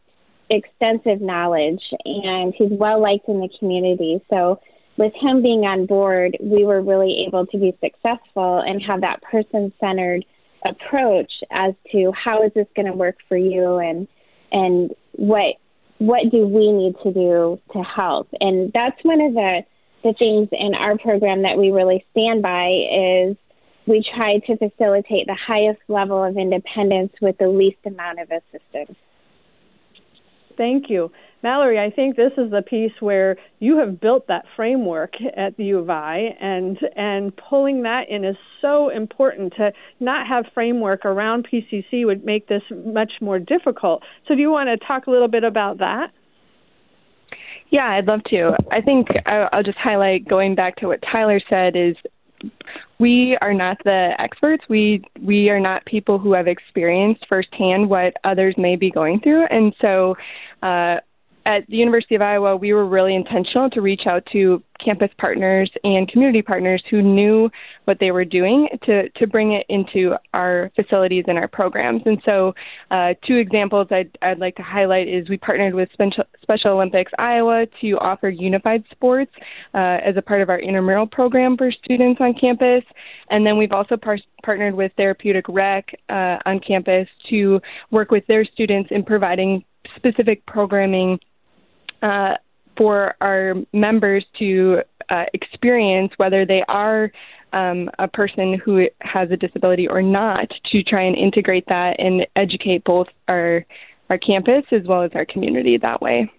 extensive 0.51 1.21
knowledge, 1.21 1.83
and 2.05 2.55
he's 2.57 2.71
well 2.71 3.01
liked 3.01 3.29
in 3.29 3.41
the 3.41 3.49
community. 3.59 4.23
So 4.31 4.61
with 4.97 5.13
him 5.15 5.43
being 5.43 5.65
on 5.65 5.87
board, 5.87 6.37
we 6.41 6.65
were 6.65 6.83
really 6.83 7.25
able 7.27 7.47
to 7.47 7.59
be 7.59 7.77
successful 7.83 8.61
and 8.61 8.83
have 8.83 9.01
that 9.01 9.23
person 9.23 9.73
centered 9.81 10.25
approach 10.65 11.33
as 11.51 11.75
to 11.91 12.13
how 12.13 12.45
is 12.45 12.53
this 12.55 12.67
going 12.77 12.87
to 12.87 12.93
work 12.93 13.17
for 13.29 13.37
you 13.37 13.79
and 13.79 14.07
and 14.53 14.95
what 15.13 15.57
what 15.99 16.31
do 16.31 16.47
we 16.47 16.71
need 16.71 16.95
to 17.03 17.13
do 17.13 17.61
to 17.73 17.83
help 17.83 18.29
and 18.41 18.71
that's 18.73 18.97
one 19.03 19.21
of 19.21 19.35
the 19.35 19.63
the 20.05 20.15
things 20.19 20.49
in 20.53 20.75
our 20.75 20.97
program 20.99 21.43
that 21.43 21.59
we 21.59 21.71
really 21.71 22.05
stand 22.13 22.43
by 22.43 22.69
is 22.69 23.37
we 23.87 24.05
try 24.15 24.39
to 24.39 24.57
facilitate 24.57 25.27
the 25.27 25.39
highest 25.47 25.81
level 25.89 26.23
of 26.23 26.37
independence 26.37 27.13
with 27.21 27.37
the 27.39 27.49
least 27.49 27.79
amount 27.85 28.21
of 28.21 28.31
assistance 28.31 28.97
Thank 30.57 30.91
you. 30.91 31.11
Mallory, 31.43 31.79
I 31.79 31.91
think 31.91 32.17
this 32.17 32.33
is 32.37 32.51
the 32.51 32.63
piece 32.63 32.93
where 33.01 33.37
you 33.59 33.79
have 33.79 34.01
built 34.01 34.29
that 34.29 34.45
framework 34.55 35.15
at 35.37 35.57
the 35.57 35.65
U 35.65 35.79
of 35.79 35.91
I, 35.91 36.37
and 36.41 36.79
and 36.95 37.33
pulling 37.37 37.83
that 37.83 38.09
in 38.09 38.25
is 38.25 38.37
so 38.61 38.89
important. 38.89 39.55
To 39.57 39.73
not 39.99 40.27
have 40.29 40.45
framework 40.55 41.05
around 41.05 41.49
PCC 41.53 42.07
would 42.07 42.25
make 42.25 42.47
this 42.47 42.63
much 42.71 43.13
more 43.21 43.41
difficult. 43.41 44.03
So, 44.29 44.35
do 44.35 44.41
you 44.41 44.53
want 44.53 44.69
to 44.69 44.87
talk 44.87 45.09
a 45.09 45.11
little 45.11 45.29
bit 45.29 45.43
about 45.43 45.79
that? 45.79 46.11
Yeah, 47.71 47.87
I'd 47.87 48.07
love 48.07 48.23
to. 48.25 48.53
I 48.71 48.81
think 48.81 49.09
I'll 49.27 49.63
just 49.63 49.79
highlight 49.79 50.29
going 50.29 50.55
back 50.55 50.77
to 50.77 50.87
what 50.87 51.01
Tyler 51.11 51.41
said 51.49 51.75
is 51.75 51.97
we 52.99 53.37
are 53.41 53.55
not 53.55 53.79
the 53.85 54.13
experts. 54.19 54.65
We 54.69 55.03
we 55.21 55.51
are 55.51 55.61
not 55.61 55.85
people 55.87 56.19
who 56.19 56.33
have 56.33 56.47
experienced 56.47 57.27
firsthand 57.29 57.89
what 57.89 58.15
others 58.25 58.55
may 58.59 58.77
be 58.77 58.91
going 58.91 59.21
through, 59.21 59.47
and 59.47 59.75
so 59.81 60.15
uh, 60.63 60.97
at 61.45 61.67
the 61.69 61.77
University 61.77 62.15
of 62.15 62.23
Iowa, 62.23 62.57
we 62.57 62.73
were 62.73 62.87
really 62.87 63.15
intentional 63.15 63.69
to 63.71 63.81
reach 63.81 64.03
out 64.07 64.25
to 64.33 64.63
campus 64.85 65.11
partners 65.19 65.71
and 65.85 66.09
community 66.09 66.43
partners 66.43 66.83
who 66.91 67.03
knew 67.03 67.51
what 67.85 67.99
they 68.01 68.11
were 68.11 68.25
doing 68.25 68.69
to, 68.85 69.09
to 69.11 69.27
bring 69.27 69.53
it 69.53 69.65
into 69.69 70.15
our 70.35 70.71
facilities 70.75 71.25
and 71.29 71.39
our 71.39 71.49
programs. 71.49 72.03
And 72.05 72.21
so, 72.25 72.53
uh, 72.91 73.15
two 73.27 73.37
examples 73.37 73.89
I'd, 73.91 74.17
I'd 74.23 74.39
like 74.39 74.57
to 74.57 74.63
highlight 74.63 75.09
is 75.09 75.29
we 75.29 75.37
partnered 75.37 75.75
with 75.75 75.89
Special, 76.43 76.73
Olympics 76.73 77.13
Iowa 77.19 77.67
to 77.81 77.93
offer 77.99 78.29
unified 78.29 78.85
sports 78.91 79.33
uh, 79.75 79.99
as 80.05 80.17
a 80.17 80.23
part 80.23 80.43
of 80.43 80.49
our 80.49 80.59
intramural 80.59 81.07
program 81.07 81.57
for 81.57 81.71
students 81.71 82.21
on 82.21 82.35
campus. 82.35 82.83
And 83.31 83.47
then 83.47 83.57
we've 83.57 83.73
also 83.73 83.97
par- 83.97 84.19
partnered 84.45 84.75
with 84.75 84.93
Therapeutic 84.97 85.45
Rec 85.49 85.89
uh, 86.09 86.39
on 86.45 86.61
campus 86.61 87.09
to 87.31 87.61
work 87.91 88.11
with 88.11 88.27
their 88.27 88.45
students 88.45 88.91
in 88.91 89.05
providing 89.05 89.65
specific 89.97 90.45
programming 90.47 91.19
uh, 92.03 92.35
for 92.77 93.15
our 93.21 93.55
members 93.73 94.25
to 94.39 94.81
uh, 95.11 95.25
experience, 95.35 96.13
whether 96.17 96.47
they 96.47 96.63
are 96.69 97.11
um, 97.53 97.91
a 97.99 98.09
person 98.09 98.59
who 98.65 98.87
has 99.01 99.31
a 99.31 99.37
disability 99.37 99.87
or 99.87 100.03
not, 100.03 100.51
to 100.71 100.83
try 100.83 101.03
and 101.03 101.17
integrate 101.17 101.67
that 101.69 101.97
and 101.99 102.27
educate 102.37 102.85
both 102.85 103.09
our 103.29 103.65
our 104.11 104.19
campus 104.19 104.65
as 104.73 104.83
well 104.87 105.03
as 105.03 105.11
our 105.15 105.25
community 105.25 105.79
that 105.79 106.03
way. 106.03 106.31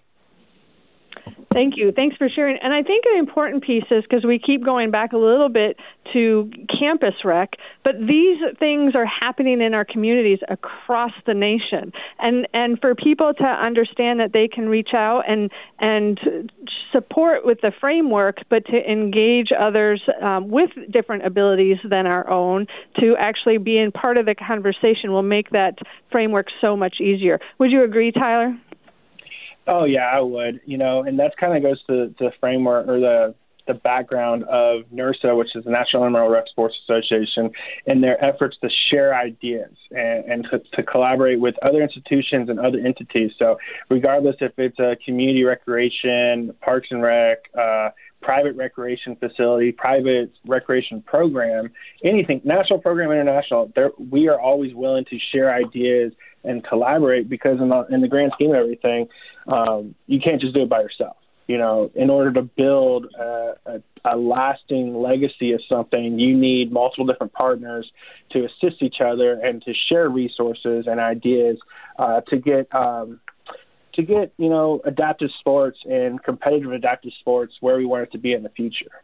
Thank 1.52 1.74
you. 1.76 1.92
Thanks 1.92 2.16
for 2.16 2.28
sharing. 2.28 2.58
And 2.60 2.74
I 2.74 2.82
think 2.82 3.04
an 3.12 3.18
important 3.18 3.62
piece 3.62 3.84
is 3.90 4.02
because 4.02 4.24
we 4.24 4.40
keep 4.44 4.64
going 4.64 4.90
back 4.90 5.12
a 5.12 5.16
little 5.16 5.48
bit 5.48 5.76
to 6.12 6.50
campus 6.80 7.14
rec, 7.24 7.50
but 7.84 7.94
these 7.98 8.38
things 8.58 8.94
are 8.96 9.06
happening 9.06 9.60
in 9.60 9.72
our 9.72 9.84
communities 9.84 10.40
across 10.48 11.12
the 11.26 11.34
nation. 11.34 11.92
And 12.18 12.48
and 12.52 12.80
for 12.80 12.94
people 12.94 13.32
to 13.34 13.44
understand 13.44 14.18
that 14.18 14.32
they 14.32 14.48
can 14.48 14.68
reach 14.68 14.90
out 14.94 15.22
and 15.28 15.50
and 15.78 16.18
support 16.92 17.46
with 17.46 17.60
the 17.60 17.72
framework, 17.80 18.38
but 18.50 18.66
to 18.66 18.76
engage 18.90 19.48
others 19.58 20.02
um, 20.22 20.48
with 20.48 20.70
different 20.90 21.24
abilities 21.24 21.78
than 21.88 22.06
our 22.06 22.28
own 22.28 22.66
to 23.00 23.14
actually 23.18 23.58
be 23.58 23.78
in 23.78 23.92
part 23.92 24.16
of 24.16 24.26
the 24.26 24.34
conversation 24.34 25.12
will 25.12 25.22
make 25.22 25.50
that 25.50 25.78
framework 26.10 26.46
so 26.60 26.76
much 26.76 26.96
easier. 27.00 27.38
Would 27.58 27.70
you 27.70 27.84
agree, 27.84 28.10
Tyler? 28.12 28.56
Oh 29.66 29.84
yeah, 29.84 30.10
I 30.12 30.20
would. 30.20 30.60
You 30.66 30.78
know, 30.78 31.02
and 31.02 31.18
that's 31.18 31.34
kind 31.38 31.56
of 31.56 31.62
goes 31.62 31.82
to 31.86 32.14
the 32.18 32.30
framework 32.40 32.88
or 32.88 33.00
the 33.00 33.34
the 33.66 33.74
background 33.74 34.44
of 34.44 34.82
NIRSA, 34.92 35.36
which 35.36 35.54
is 35.54 35.64
the 35.64 35.70
National 35.70 36.04
Intramural 36.06 36.42
Sports 36.50 36.74
Association, 36.84 37.50
and 37.86 38.02
their 38.02 38.22
efforts 38.22 38.56
to 38.60 38.68
share 38.90 39.14
ideas 39.14 39.70
and, 39.90 40.24
and 40.30 40.46
to, 40.50 40.58
to, 40.74 40.82
collaborate 40.82 41.40
with 41.40 41.54
other 41.62 41.82
institutions 41.82 42.50
and 42.50 42.60
other 42.60 42.78
entities. 42.78 43.30
So, 43.38 43.56
regardless 43.88 44.36
if 44.40 44.52
it's 44.58 44.78
a 44.78 44.96
community 45.04 45.44
recreation, 45.44 46.54
parks 46.60 46.88
and 46.90 47.02
rec, 47.02 47.38
uh, 47.58 47.90
private 48.20 48.56
recreation 48.56 49.16
facility, 49.16 49.72
private 49.72 50.32
recreation 50.46 51.02
program, 51.02 51.70
anything, 52.02 52.40
national 52.44 52.80
program, 52.80 53.12
international, 53.12 53.72
we 54.10 54.28
are 54.28 54.40
always 54.40 54.74
willing 54.74 55.04
to 55.06 55.18
share 55.32 55.54
ideas 55.54 56.12
and 56.44 56.64
collaborate 56.64 57.28
because 57.28 57.60
in 57.60 57.68
the, 57.68 57.86
in 57.90 58.00
the 58.00 58.08
grand 58.08 58.32
scheme 58.34 58.50
of 58.50 58.56
everything, 58.56 59.08
um, 59.48 59.94
you 60.06 60.20
can't 60.20 60.40
just 60.40 60.54
do 60.54 60.62
it 60.62 60.68
by 60.68 60.80
yourself. 60.80 61.16
You 61.46 61.58
know, 61.58 61.90
in 61.94 62.08
order 62.08 62.32
to 62.32 62.42
build 62.42 63.06
a, 63.18 63.52
a, 63.66 63.82
a 64.06 64.16
lasting 64.16 64.94
legacy 64.94 65.52
of 65.52 65.60
something, 65.68 66.18
you 66.18 66.34
need 66.34 66.72
multiple 66.72 67.04
different 67.04 67.34
partners 67.34 67.90
to 68.30 68.46
assist 68.46 68.82
each 68.82 68.96
other 69.04 69.32
and 69.32 69.62
to 69.64 69.72
share 69.88 70.08
resources 70.08 70.86
and 70.86 71.00
ideas 71.00 71.58
uh, 71.98 72.22
to 72.28 72.38
get 72.38 72.74
um, 72.74 73.20
to 73.94 74.02
get 74.02 74.32
you 74.38 74.48
know 74.48 74.80
adaptive 74.84 75.30
sports 75.40 75.78
and 75.84 76.22
competitive 76.22 76.72
adaptive 76.72 77.12
sports 77.20 77.54
where 77.60 77.76
we 77.76 77.84
want 77.84 78.04
it 78.04 78.12
to 78.12 78.18
be 78.18 78.32
in 78.32 78.42
the 78.42 78.48
future. 78.50 79.02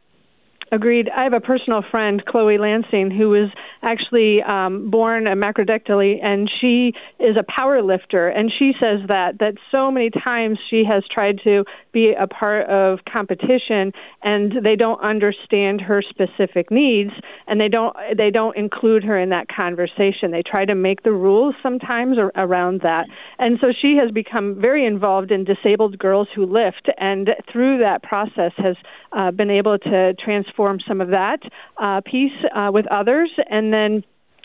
Agreed. 0.72 1.08
I 1.08 1.24
have 1.24 1.32
a 1.32 1.40
personal 1.40 1.82
friend, 1.90 2.24
Chloe 2.24 2.56
Lansing, 2.56 3.10
who 3.10 3.30
was 3.30 3.50
actually 3.82 4.40
um, 4.40 4.88
born 4.88 5.26
a 5.26 5.34
macrodactyly, 5.34 6.22
and 6.22 6.48
she 6.60 6.92
is 7.18 7.36
a 7.36 7.42
power 7.42 7.82
lifter. 7.82 8.28
And 8.28 8.52
she 8.56 8.70
says 8.78 9.00
that 9.08 9.40
that 9.40 9.54
so 9.72 9.90
many 9.90 10.10
times 10.10 10.58
she 10.70 10.84
has 10.88 11.02
tried 11.12 11.40
to 11.42 11.64
be 11.92 12.14
a 12.16 12.28
part 12.28 12.68
of 12.68 13.00
competition, 13.12 13.92
and 14.22 14.52
they 14.62 14.76
don't 14.76 15.00
understand 15.02 15.80
her 15.80 16.02
specific 16.08 16.70
needs, 16.70 17.10
and 17.48 17.60
they 17.60 17.68
don't 17.68 17.96
they 18.16 18.30
don't 18.30 18.56
include 18.56 19.02
her 19.02 19.18
in 19.18 19.30
that 19.30 19.48
conversation. 19.48 20.30
They 20.30 20.44
try 20.48 20.66
to 20.66 20.76
make 20.76 21.02
the 21.02 21.12
rules 21.12 21.56
sometimes 21.64 22.16
around 22.36 22.82
that, 22.82 23.06
and 23.40 23.58
so 23.60 23.72
she 23.72 23.96
has 24.00 24.12
become 24.12 24.60
very 24.60 24.86
involved 24.86 25.32
in 25.32 25.42
disabled 25.42 25.98
girls 25.98 26.28
who 26.32 26.46
lift, 26.46 26.88
and 26.96 27.30
through 27.52 27.78
that 27.78 28.04
process 28.04 28.52
has 28.58 28.76
uh, 29.10 29.32
been 29.32 29.50
able 29.50 29.76
to 29.76 30.14
transform 30.24 30.59
some 30.86 31.00
of 31.00 31.08
that 31.08 31.38
uh, 31.76 32.00
piece 32.04 32.32
uh, 32.54 32.70
with 32.72 32.86
others. 32.90 33.30
And 33.48 33.72
then 33.72 34.04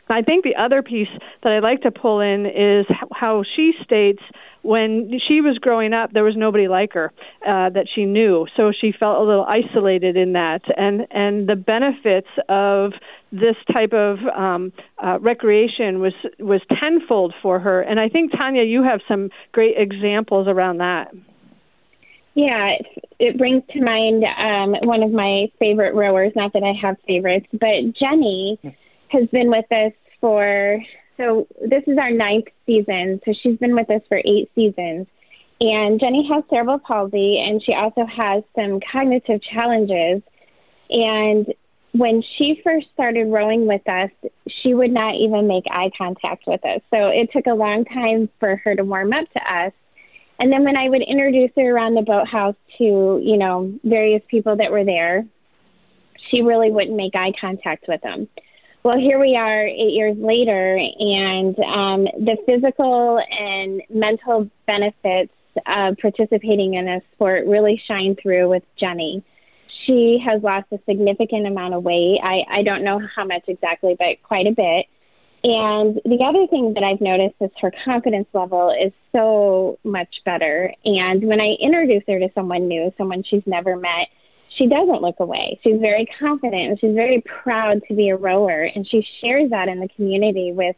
I 0.10 0.22
think 0.22 0.44
the 0.44 0.56
other 0.56 0.84
piece 0.84 1.08
that 1.44 1.52
I'd 1.54 1.64
like 1.64 1.82
to 1.82 1.92
pull 1.92 2.20
in 2.20 2.46
is 2.46 2.86
how 3.12 3.44
she 3.56 3.74
states 3.84 4.22
when 4.66 5.12
she 5.28 5.42
was 5.42 5.60
growing 5.60 5.94
up, 5.94 6.12
there 6.12 6.24
was 6.24 6.36
nobody 6.36 6.68
like 6.68 6.94
her 6.94 7.14
uh, 7.48 7.70
that 7.70 7.86
she 7.94 8.06
knew, 8.06 8.48
so 8.58 8.72
she 8.72 8.92
felt 8.92 9.22
a 9.22 9.24
little 9.24 9.46
isolated 9.46 10.18
in 10.18 10.34
that. 10.34 10.62
And 10.76 11.06
and 11.12 11.48
the 11.48 11.56
benefits 11.56 12.28
of 12.50 12.94
this 13.32 13.56
type 13.72 13.94
of 13.94 14.18
um, 14.36 14.74
uh, 14.98 15.20
recreation 15.20 16.00
was 16.00 16.14
was 16.40 16.62
tenfold 16.80 17.36
for 17.44 17.60
her. 17.60 17.82
And 17.82 18.00
I 18.00 18.10
think 18.10 18.32
Tanya, 18.32 18.64
you 18.64 18.82
have 18.82 19.02
some 19.08 19.30
great 19.52 19.76
examples 19.78 20.48
around 20.48 20.80
that. 20.80 21.14
Yeah, 22.36 22.76
it, 22.80 22.86
it 23.20 23.38
brings 23.38 23.64
to 23.72 23.82
mind 23.82 24.24
um, 24.24 24.76
one 24.88 25.04
of 25.04 25.12
my 25.12 25.48
favorite 25.58 25.96
rowers. 25.96 26.34
Not 26.36 26.54
that 26.54 26.64
I 26.64 26.74
have 26.80 26.98
favorites, 27.08 27.48
but 27.54 27.96
Jenny 27.98 28.60
has 29.10 29.28
been 29.32 29.50
with 29.50 29.72
us 29.72 29.94
for 30.20 30.80
so 31.18 31.48
this 31.62 31.84
is 31.88 31.98
our 31.98 32.12
ninth 32.12 32.48
season. 32.66 33.22
So 33.26 33.34
she's 33.42 33.58
been 33.58 33.76
with 33.76 33.90
us 33.90 34.02
for 34.10 34.18
eight 34.18 34.50
seasons. 34.54 35.08
And 35.62 36.00
Jenny 36.00 36.28
has 36.30 36.44
cerebral 36.50 36.80
palsy, 36.80 37.40
and 37.40 37.64
she 37.64 37.74
also 37.74 38.06
has 38.06 38.44
some 38.56 38.80
cognitive 38.92 39.42
challenges. 39.42 40.22
And 40.90 41.54
when 41.94 42.22
she 42.38 42.60
first 42.64 42.88
started 42.94 43.28
rowing 43.28 43.66
with 43.66 43.88
us, 43.88 44.10
she 44.62 44.74
would 44.74 44.92
not 44.92 45.16
even 45.16 45.48
make 45.48 45.64
eye 45.72 45.92
contact 45.98 46.44
with 46.46 46.64
us. 46.66 46.82
So 46.92 47.08
it 47.08 47.30
took 47.32 47.46
a 47.48 47.56
long 47.56 47.86
time 47.86 48.30
for 48.40 48.58
her 48.58 48.76
to 48.76 48.84
warm 48.84 49.14
up 49.14 49.32
to 49.32 49.40
us. 49.40 49.72
And 50.40 50.52
then 50.52 50.64
when 50.64 50.76
I 50.76 50.90
would 50.90 51.02
introduce 51.02 51.52
her 51.56 51.76
around 51.76 51.96
the 51.96 52.02
boathouse 52.02 52.56
to, 52.78 53.22
you 53.24 53.38
know, 53.38 53.74
various 53.84 54.22
people 54.30 54.58
that 54.58 54.72
were 54.72 54.84
there, 54.84 55.26
she 56.30 56.42
really 56.42 56.72
wouldn't 56.72 56.96
make 56.96 57.16
eye 57.16 57.32
contact 57.40 57.86
with 57.88 58.02
them. 58.02 58.28
Well, 58.84 59.00
here 59.00 59.20
we 59.20 59.36
are 59.36 59.66
eight 59.66 59.94
years 59.94 60.16
later, 60.20 60.78
and 60.78 61.58
um, 61.60 62.04
the 62.24 62.38
physical 62.46 63.20
and 63.32 63.82
mental 63.90 64.50
benefits 64.68 65.34
of 65.66 65.98
participating 65.98 66.76
in 66.76 66.88
a 66.88 67.02
sport 67.14 67.48
really 67.48 67.82
shine 67.88 68.16
through 68.22 68.50
with 68.50 68.64
Jenny. 68.80 69.24
she 69.86 70.20
has 70.26 70.42
lost 70.44 70.68
a 70.72 70.80
significant 70.88 71.48
amount 71.48 71.74
of 71.74 71.84
weight. 71.84 72.20
I, 72.24 72.42
I 72.60 72.64
don't 72.64 72.84
know 72.84 73.00
how 73.16 73.26
much 73.26 73.44
exactly, 73.48 73.96
but 73.98 74.22
quite 74.24 74.48
a 74.48 74.52
bit. 74.52 74.86
And 75.48 76.02
the 76.06 76.26
other 76.28 76.48
thing 76.48 76.74
that 76.74 76.84
I've 76.84 77.02
noticed 77.02 77.36
is 77.40 77.52
her 77.62 77.72
confidence 77.86 78.26
level 78.34 78.72
is 78.72 78.92
so 79.12 79.78
much 79.84 80.10
better. 80.26 80.74
And 80.84 81.24
when 81.24 81.40
I 81.40 81.54
introduce 81.62 82.02
her 82.08 82.18
to 82.18 82.30
someone 82.34 82.68
new, 82.68 82.92
someone 82.98 83.24
she's 83.30 83.44
never 83.46 83.76
met, 83.76 84.08
she 84.58 84.66
doesn't 84.66 85.04
look 85.04 85.20
away. 85.20 85.60
She's 85.64 85.80
very 85.80 86.08
confident 86.18 86.64
and 86.72 86.80
she's 86.80 86.96
very 86.96 87.22
proud 87.22 87.84
to 87.88 87.94
be 87.94 88.10
a 88.10 88.16
rower. 88.16 88.64
And 88.64 88.88
she 88.90 89.06
shares 89.22 89.52
that 89.52 89.68
in 89.68 89.80
the 89.82 89.90
community 89.90 90.52
with, 90.52 90.76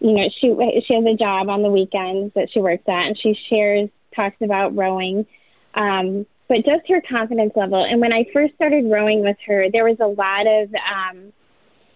you 0.00 0.10
know, 0.10 0.28
she 0.40 0.48
she 0.88 0.94
has 0.94 1.04
a 1.04 1.16
job 1.16 1.48
on 1.48 1.62
the 1.62 1.70
weekends 1.70 2.34
that 2.34 2.48
she 2.52 2.58
works 2.58 2.88
at, 2.88 3.06
and 3.06 3.16
she 3.22 3.38
shares 3.48 3.88
talks 4.16 4.38
about 4.42 4.74
rowing. 4.74 5.26
Um, 5.74 6.26
but 6.48 6.64
just 6.64 6.88
her 6.88 7.00
confidence 7.08 7.52
level. 7.54 7.84
And 7.84 8.00
when 8.00 8.12
I 8.12 8.24
first 8.32 8.54
started 8.56 8.90
rowing 8.90 9.22
with 9.22 9.36
her, 9.46 9.66
there 9.70 9.84
was 9.84 9.98
a 10.00 10.06
lot 10.08 10.48
of 10.48 10.74
um, 10.74 11.32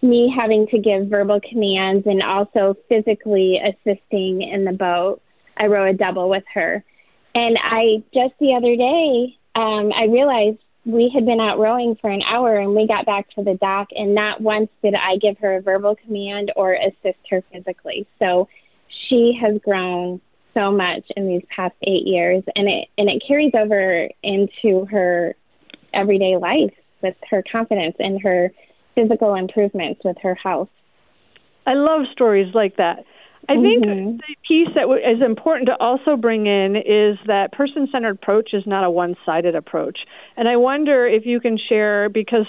me 0.03 0.33
having 0.35 0.67
to 0.67 0.77
give 0.77 1.07
verbal 1.07 1.39
commands 1.49 2.05
and 2.05 2.21
also 2.21 2.75
physically 2.89 3.59
assisting 3.63 4.41
in 4.41 4.65
the 4.65 4.73
boat. 4.73 5.21
I 5.57 5.67
row 5.67 5.89
a 5.89 5.93
double 5.93 6.29
with 6.29 6.43
her. 6.53 6.83
And 7.33 7.57
I 7.61 8.03
just 8.13 8.33
the 8.39 8.53
other 8.53 8.75
day, 8.75 9.37
um, 9.55 9.91
I 9.93 10.05
realized 10.05 10.59
we 10.85 11.09
had 11.13 11.25
been 11.25 11.39
out 11.39 11.59
rowing 11.59 11.95
for 12.01 12.09
an 12.09 12.21
hour 12.21 12.57
and 12.57 12.75
we 12.75 12.85
got 12.87 13.05
back 13.05 13.29
to 13.35 13.43
the 13.43 13.55
dock 13.55 13.87
and 13.91 14.13
not 14.13 14.41
once 14.41 14.69
did 14.83 14.93
I 14.93 15.15
give 15.17 15.37
her 15.39 15.55
a 15.55 15.61
verbal 15.61 15.95
command 15.95 16.51
or 16.55 16.73
assist 16.73 17.19
her 17.29 17.41
physically. 17.51 18.05
So 18.19 18.49
she 19.07 19.37
has 19.41 19.59
grown 19.63 20.19
so 20.53 20.71
much 20.71 21.03
in 21.15 21.27
these 21.27 21.43
past 21.55 21.75
eight 21.83 22.05
years 22.05 22.43
and 22.55 22.67
it 22.67 22.89
and 22.97 23.09
it 23.09 23.23
carries 23.25 23.53
over 23.55 24.09
into 24.21 24.85
her 24.85 25.35
everyday 25.93 26.35
life 26.37 26.73
with 27.01 27.15
her 27.29 27.43
confidence 27.49 27.95
and 27.99 28.21
her 28.21 28.51
physical 28.95 29.35
improvements 29.35 30.01
with 30.03 30.17
her 30.21 30.35
health. 30.35 30.69
I 31.65 31.73
love 31.73 32.01
stories 32.11 32.53
like 32.53 32.77
that. 32.77 33.05
I 33.49 33.55
think 33.55 33.83
mm-hmm. 33.83 34.17
the 34.17 34.35
piece 34.47 34.69
that 34.73 34.87
is 35.05 35.21
important 35.21 35.67
to 35.67 35.75
also 35.77 36.15
bring 36.15 36.47
in 36.47 36.77
is 36.77 37.17
that 37.27 37.51
person 37.51 37.89
centered 37.91 38.15
approach 38.15 38.51
is 38.53 38.63
not 38.65 38.85
a 38.85 38.89
one 38.89 39.15
sided 39.25 39.53
approach. 39.53 39.99
And 40.37 40.47
I 40.47 40.55
wonder 40.55 41.05
if 41.05 41.25
you 41.25 41.41
can 41.41 41.57
share, 41.57 42.07
because 42.07 42.45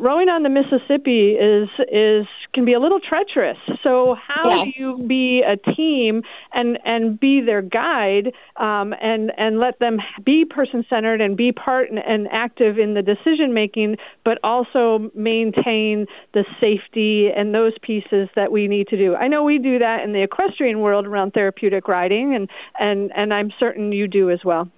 rowing 0.00 0.28
on 0.28 0.42
the 0.42 0.48
Mississippi 0.48 1.32
is 1.32 1.68
is 1.90 2.26
can 2.54 2.64
be 2.64 2.72
a 2.72 2.80
little 2.80 3.00
treacherous. 3.00 3.58
So 3.82 4.16
how 4.16 4.48
yeah. 4.48 4.64
do 4.64 4.70
you 4.76 5.06
be 5.06 5.42
a 5.46 5.56
team 5.74 6.22
and 6.52 6.78
and 6.84 7.18
be 7.18 7.40
their 7.40 7.62
guide 7.62 8.32
um, 8.56 8.94
and 9.00 9.32
and 9.36 9.58
let 9.58 9.78
them 9.78 9.98
be 10.24 10.44
person 10.44 10.84
centered 10.88 11.20
and 11.20 11.36
be 11.36 11.52
part 11.52 11.90
and, 11.90 11.98
and 11.98 12.28
active 12.32 12.78
in 12.78 12.94
the 12.94 13.02
decision 13.02 13.52
making, 13.52 13.96
but 14.24 14.38
also 14.42 15.10
maintain 15.14 16.06
the 16.34 16.44
safety 16.60 17.28
and 17.34 17.54
those 17.54 17.72
pieces 17.82 18.28
that 18.36 18.52
we 18.52 18.68
need 18.68 18.88
to 18.88 18.96
do. 18.96 19.14
I 19.14 19.28
know 19.28 19.44
we 19.44 19.58
do 19.58 19.78
that 19.78 20.02
in 20.04 20.12
the 20.12 20.22
equestrian 20.22 20.80
world 20.80 21.06
around 21.06 21.32
therapeutic 21.32 21.88
riding, 21.88 22.34
and 22.34 22.48
and 22.78 23.10
and 23.14 23.34
I'm 23.34 23.50
certain 23.58 23.92
you 23.92 24.08
do 24.08 24.30
as 24.30 24.40
well. 24.44 24.68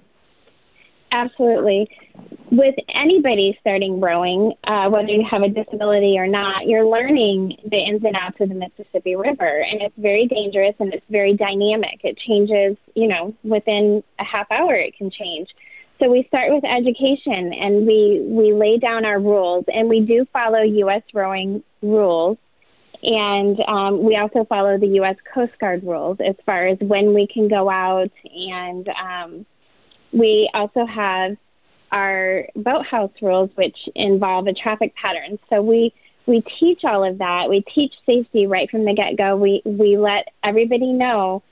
Absolutely. 1.12 1.88
With 2.52 2.74
anybody 2.94 3.56
starting 3.60 4.00
rowing, 4.00 4.52
uh, 4.64 4.88
whether 4.90 5.08
you 5.08 5.24
have 5.28 5.42
a 5.42 5.48
disability 5.48 6.16
or 6.18 6.26
not, 6.26 6.66
you're 6.66 6.86
learning 6.86 7.56
the 7.64 7.76
ins 7.76 8.02
and 8.04 8.16
outs 8.16 8.36
of 8.40 8.48
the 8.48 8.54
Mississippi 8.54 9.14
River, 9.14 9.62
and 9.62 9.82
it's 9.82 9.94
very 9.96 10.26
dangerous 10.26 10.74
and 10.78 10.92
it's 10.92 11.06
very 11.10 11.36
dynamic. 11.36 12.00
It 12.02 12.18
changes, 12.18 12.76
you 12.94 13.08
know, 13.08 13.34
within 13.44 14.02
a 14.18 14.24
half 14.24 14.50
hour 14.50 14.74
it 14.74 14.96
can 14.96 15.10
change. 15.10 15.48
So 16.00 16.10
we 16.10 16.24
start 16.28 16.52
with 16.52 16.64
education, 16.64 17.52
and 17.52 17.86
we 17.86 18.24
we 18.26 18.52
lay 18.52 18.78
down 18.78 19.04
our 19.04 19.20
rules, 19.20 19.64
and 19.68 19.88
we 19.88 20.00
do 20.00 20.26
follow 20.32 20.62
U.S. 20.62 21.02
rowing 21.12 21.62
rules, 21.82 22.38
and 23.02 23.58
um, 23.68 24.02
we 24.02 24.16
also 24.16 24.44
follow 24.44 24.78
the 24.78 24.86
U.S. 24.86 25.16
Coast 25.32 25.52
Guard 25.60 25.82
rules 25.84 26.18
as 26.26 26.34
far 26.46 26.66
as 26.66 26.78
when 26.80 27.14
we 27.14 27.28
can 27.32 27.48
go 27.48 27.70
out 27.70 28.10
and 28.24 28.88
um, 28.88 29.46
we 30.12 30.50
also 30.54 30.86
have 30.86 31.36
our 31.92 32.46
boathouse 32.54 33.10
rules, 33.20 33.50
which 33.56 33.76
involve 33.94 34.46
a 34.46 34.52
traffic 34.52 34.94
pattern. 34.94 35.38
So 35.48 35.62
we 35.62 35.92
we 36.26 36.44
teach 36.60 36.80
all 36.84 37.08
of 37.08 37.18
that. 37.18 37.46
We 37.48 37.64
teach 37.74 37.92
safety 38.06 38.46
right 38.46 38.70
from 38.70 38.84
the 38.84 38.94
get 38.94 39.16
go. 39.16 39.36
We 39.36 39.62
we 39.64 39.96
let 39.96 40.28
everybody 40.44 40.92
know, 40.92 41.42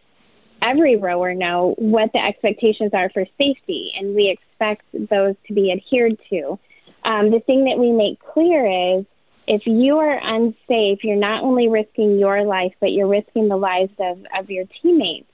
every 0.62 0.96
rower 0.96 1.34
know 1.34 1.74
what 1.78 2.10
the 2.12 2.20
expectations 2.20 2.90
are 2.92 3.10
for 3.10 3.24
safety, 3.38 3.92
and 3.98 4.14
we 4.14 4.28
expect 4.28 4.84
those 4.92 5.34
to 5.46 5.54
be 5.54 5.72
adhered 5.72 6.18
to. 6.30 6.58
Um, 7.04 7.30
the 7.30 7.40
thing 7.40 7.64
that 7.64 7.78
we 7.78 7.92
make 7.92 8.20
clear 8.20 8.98
is 8.98 9.06
if 9.46 9.62
you 9.64 9.96
are 9.96 10.20
unsafe, 10.22 11.02
you're 11.02 11.16
not 11.16 11.42
only 11.42 11.68
risking 11.68 12.18
your 12.18 12.44
life, 12.44 12.72
but 12.80 12.92
you're 12.92 13.08
risking 13.08 13.48
the 13.48 13.56
lives 13.56 13.92
of, 13.98 14.18
of 14.38 14.50
your 14.50 14.66
teammates. 14.82 15.26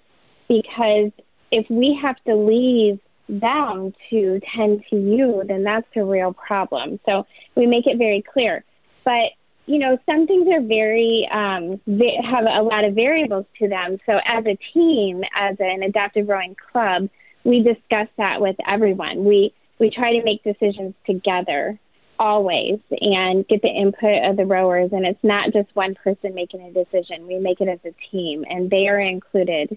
Because 0.49 1.11
if 1.51 1.67
we 1.69 1.99
have 2.01 2.17
to 2.27 2.37
leave 2.37 3.01
them 3.29 3.93
to 4.11 4.41
tend 4.55 4.85
to 4.91 4.97
you, 4.97 5.43
then 5.47 5.65
that's 5.65 5.87
a 5.97 6.05
real 6.05 6.33
problem. 6.33 7.01
So 7.07 7.27
we 7.57 7.67
make 7.67 7.87
it 7.87 7.99
very 7.99 8.23
clear. 8.23 8.65
But 9.05 9.33
you 9.67 9.79
know, 9.79 9.97
some 10.05 10.27
things 10.27 10.47
are 10.53 10.61
very 10.61 11.27
um, 11.33 11.81
they 11.87 12.17
have 12.23 12.45
a 12.45 12.63
lot 12.63 12.85
of 12.85 12.95
variables 12.95 13.47
to 13.59 13.69
them. 13.69 13.99
So 14.05 14.19
as 14.25 14.45
a 14.45 14.59
team, 14.75 15.23
as 15.35 15.57
an 15.59 15.83
adaptive 15.83 16.29
rowing 16.29 16.55
club, 16.73 17.09
we 17.45 17.63
discuss 17.63 18.09
that 18.19 18.41
with 18.41 18.57
everyone. 18.69 19.25
We 19.25 19.55
we 19.79 19.91
try 19.91 20.13
to 20.13 20.23
make 20.23 20.45
decisions 20.45 20.95
together 21.07 21.79
always 22.19 22.79
and 23.01 23.47
get 23.49 23.63
the 23.63 23.69
input 23.69 24.25
of 24.25 24.37
the 24.37 24.47
rowers 24.47 24.91
and 24.93 25.05
it's 25.05 25.23
not 25.25 25.53
just 25.53 25.75
one 25.75 25.95
person 25.97 26.33
making 26.35 26.63
a 26.63 26.73
decision 26.73 27.27
we 27.27 27.39
make 27.39 27.61
it 27.61 27.69
as 27.69 27.81
a 27.85 27.93
team 28.11 28.45
and 28.49 28.71
they 28.71 28.87
are 28.87 29.01
included 29.01 29.77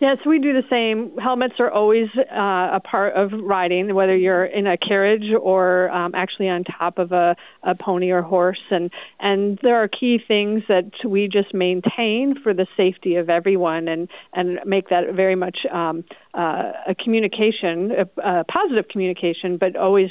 Yes, 0.00 0.16
we 0.24 0.38
do 0.38 0.54
the 0.54 0.62
same. 0.70 1.18
Helmets 1.18 1.56
are 1.58 1.70
always 1.70 2.08
uh, 2.16 2.24
a 2.72 2.80
part 2.82 3.14
of 3.14 3.32
riding, 3.38 3.94
whether 3.94 4.16
you're 4.16 4.46
in 4.46 4.66
a 4.66 4.78
carriage 4.78 5.30
or 5.38 5.90
um, 5.90 6.14
actually 6.14 6.48
on 6.48 6.64
top 6.64 6.96
of 6.96 7.12
a, 7.12 7.36
a 7.62 7.74
pony 7.74 8.10
or 8.10 8.22
horse. 8.22 8.62
And 8.70 8.90
and 9.18 9.58
there 9.62 9.76
are 9.76 9.88
key 9.88 10.18
things 10.26 10.62
that 10.68 10.90
we 11.06 11.28
just 11.28 11.52
maintain 11.52 12.34
for 12.42 12.54
the 12.54 12.66
safety 12.78 13.16
of 13.16 13.28
everyone, 13.28 13.88
and 13.88 14.08
and 14.32 14.58
make 14.64 14.88
that 14.88 15.12
very 15.14 15.36
much 15.36 15.58
um, 15.70 16.02
uh, 16.32 16.72
a 16.88 16.94
communication, 16.94 17.90
a, 17.92 18.40
a 18.40 18.44
positive 18.44 18.88
communication, 18.88 19.58
but 19.58 19.76
always 19.76 20.08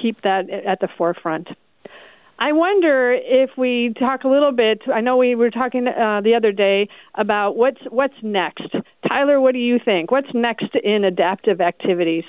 keep 0.00 0.20
that 0.20 0.50
at 0.50 0.80
the 0.80 0.88
forefront. 0.98 1.48
I 2.42 2.52
wonder 2.52 3.12
if 3.12 3.50
we 3.58 3.92
talk 3.98 4.24
a 4.24 4.28
little 4.28 4.52
bit. 4.52 4.80
I 4.92 5.02
know 5.02 5.18
we 5.18 5.34
were 5.34 5.50
talking 5.50 5.86
uh, 5.86 6.22
the 6.24 6.34
other 6.34 6.52
day 6.52 6.88
about 7.14 7.54
what's 7.54 7.80
what's 7.90 8.14
next. 8.22 8.74
Tyler, 9.06 9.40
what 9.42 9.52
do 9.52 9.58
you 9.58 9.78
think? 9.84 10.10
What's 10.10 10.32
next 10.32 10.74
in 10.82 11.04
adaptive 11.04 11.60
activities? 11.60 12.24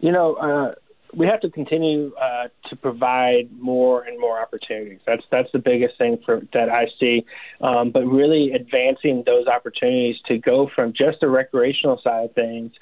You 0.00 0.10
know, 0.10 0.34
uh, 0.34 0.74
we 1.14 1.26
have 1.26 1.40
to 1.42 1.50
continue 1.50 2.12
uh, 2.20 2.48
to 2.68 2.74
provide 2.74 3.48
more 3.60 4.02
and 4.02 4.18
more 4.18 4.42
opportunities. 4.42 4.98
That's 5.06 5.22
that's 5.30 5.48
the 5.52 5.60
biggest 5.60 5.96
thing 5.98 6.18
for 6.26 6.42
that 6.52 6.68
I 6.68 6.86
see. 6.98 7.24
Um, 7.60 7.92
but 7.92 8.04
really 8.04 8.50
advancing 8.52 9.22
those 9.24 9.46
opportunities 9.46 10.16
to 10.26 10.38
go 10.38 10.68
from 10.74 10.92
just 10.92 11.20
the 11.20 11.28
recreational 11.28 12.00
side 12.02 12.24
of 12.24 12.34
things 12.34 12.72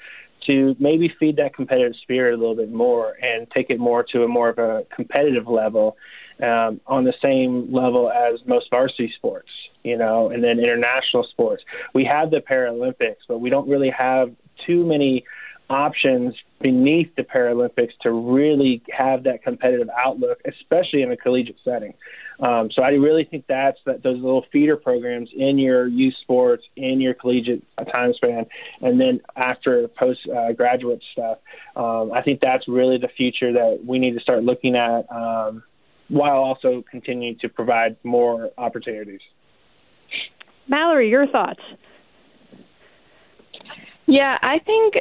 to 0.47 0.75
maybe 0.79 1.13
feed 1.19 1.37
that 1.37 1.53
competitive 1.53 1.93
spirit 2.01 2.33
a 2.33 2.37
little 2.37 2.55
bit 2.55 2.71
more 2.71 3.15
and 3.21 3.49
take 3.51 3.69
it 3.69 3.79
more 3.79 4.03
to 4.11 4.23
a 4.23 4.27
more 4.27 4.49
of 4.49 4.57
a 4.57 4.85
competitive 4.95 5.47
level 5.47 5.97
um, 6.41 6.81
on 6.87 7.03
the 7.03 7.13
same 7.21 7.71
level 7.71 8.11
as 8.11 8.39
most 8.45 8.69
varsity 8.69 9.11
sports, 9.15 9.49
you 9.83 9.97
know, 9.97 10.29
and 10.29 10.43
then 10.43 10.59
international 10.59 11.23
sports. 11.31 11.63
We 11.93 12.05
have 12.05 12.31
the 12.31 12.39
Paralympics, 12.39 13.17
but 13.27 13.39
we 13.39 13.49
don't 13.49 13.69
really 13.69 13.91
have 13.91 14.31
too 14.65 14.85
many 14.85 15.23
options 15.71 16.35
beneath 16.61 17.15
the 17.15 17.23
Paralympics 17.23 17.91
to 18.01 18.11
really 18.11 18.83
have 18.91 19.23
that 19.23 19.41
competitive 19.41 19.89
outlook, 19.97 20.39
especially 20.45 21.01
in 21.01 21.11
a 21.11 21.17
collegiate 21.17 21.55
setting. 21.63 21.93
Um, 22.39 22.69
so 22.73 22.81
I 22.81 22.89
really 22.89 23.23
think 23.23 23.45
that's 23.47 23.77
that 23.85 24.03
those 24.03 24.15
little 24.15 24.45
feeder 24.51 24.75
programs 24.75 25.29
in 25.35 25.57
your 25.57 25.87
youth 25.87 26.15
sports, 26.21 26.63
in 26.75 26.99
your 26.99 27.13
collegiate 27.13 27.63
time 27.91 28.13
span, 28.15 28.45
and 28.81 28.99
then 28.99 29.21
after 29.35 29.87
post 29.87 30.19
uh, 30.27 30.51
graduate 30.53 31.03
stuff. 31.13 31.37
Um, 31.75 32.11
I 32.11 32.21
think 32.21 32.41
that's 32.41 32.67
really 32.67 32.97
the 32.97 33.09
future 33.15 33.53
that 33.53 33.83
we 33.85 33.99
need 33.99 34.13
to 34.15 34.19
start 34.19 34.43
looking 34.43 34.75
at. 34.75 35.05
Um, 35.11 35.63
while 36.11 36.39
also 36.39 36.83
continuing 36.91 37.37
to 37.39 37.47
provide 37.47 37.95
more 38.03 38.49
opportunities. 38.57 39.21
Mallory, 40.67 41.09
your 41.09 41.25
thoughts? 41.27 41.61
Yeah, 44.07 44.37
I 44.41 44.59
think 44.59 44.95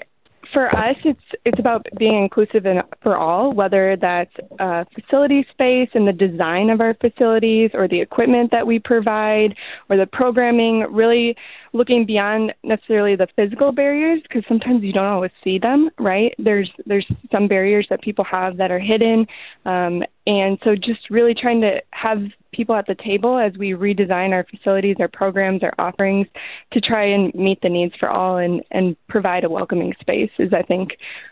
for 0.52 0.74
us, 0.74 0.96
it's 1.04 1.20
it's 1.44 1.58
about 1.58 1.86
being 1.98 2.22
inclusive 2.22 2.66
in, 2.66 2.80
for 3.02 3.16
all, 3.16 3.52
whether 3.52 3.96
that's 4.00 4.32
uh, 4.58 4.84
facility 4.94 5.46
space 5.50 5.88
and 5.94 6.06
the 6.06 6.12
design 6.12 6.70
of 6.70 6.80
our 6.80 6.94
facilities, 6.94 7.70
or 7.74 7.88
the 7.88 8.00
equipment 8.00 8.50
that 8.50 8.66
we 8.66 8.78
provide, 8.78 9.54
or 9.88 9.96
the 9.96 10.06
programming. 10.06 10.80
Really 10.90 11.36
looking 11.72 12.04
beyond 12.04 12.52
necessarily 12.64 13.16
the 13.16 13.28
physical 13.36 13.72
barriers, 13.72 14.20
because 14.22 14.42
sometimes 14.48 14.82
you 14.82 14.92
don't 14.92 15.06
always 15.06 15.30
see 15.42 15.58
them. 15.58 15.90
Right? 15.98 16.34
There's 16.38 16.70
there's 16.86 17.06
some 17.32 17.48
barriers 17.48 17.86
that 17.90 18.02
people 18.02 18.24
have 18.24 18.56
that 18.56 18.70
are 18.70 18.80
hidden, 18.80 19.26
um, 19.64 20.02
and 20.30 20.60
so 20.62 20.76
just 20.76 21.10
really 21.10 21.34
trying 21.34 21.60
to 21.60 21.82
have 21.90 22.18
people 22.52 22.76
at 22.76 22.86
the 22.86 22.94
table 22.94 23.36
as 23.36 23.52
we 23.58 23.70
redesign 23.70 24.30
our 24.30 24.46
facilities, 24.48 24.94
our 25.00 25.08
programs, 25.08 25.64
our 25.64 25.74
offerings 25.76 26.28
to 26.72 26.80
try 26.80 27.04
and 27.04 27.34
meet 27.34 27.60
the 27.62 27.68
needs 27.68 27.94
for 27.98 28.08
all 28.08 28.36
and, 28.36 28.62
and 28.70 28.96
provide 29.08 29.42
a 29.42 29.50
welcoming 29.50 29.92
space 30.00 30.30
is, 30.38 30.52
I 30.52 30.62
think, 30.62 30.90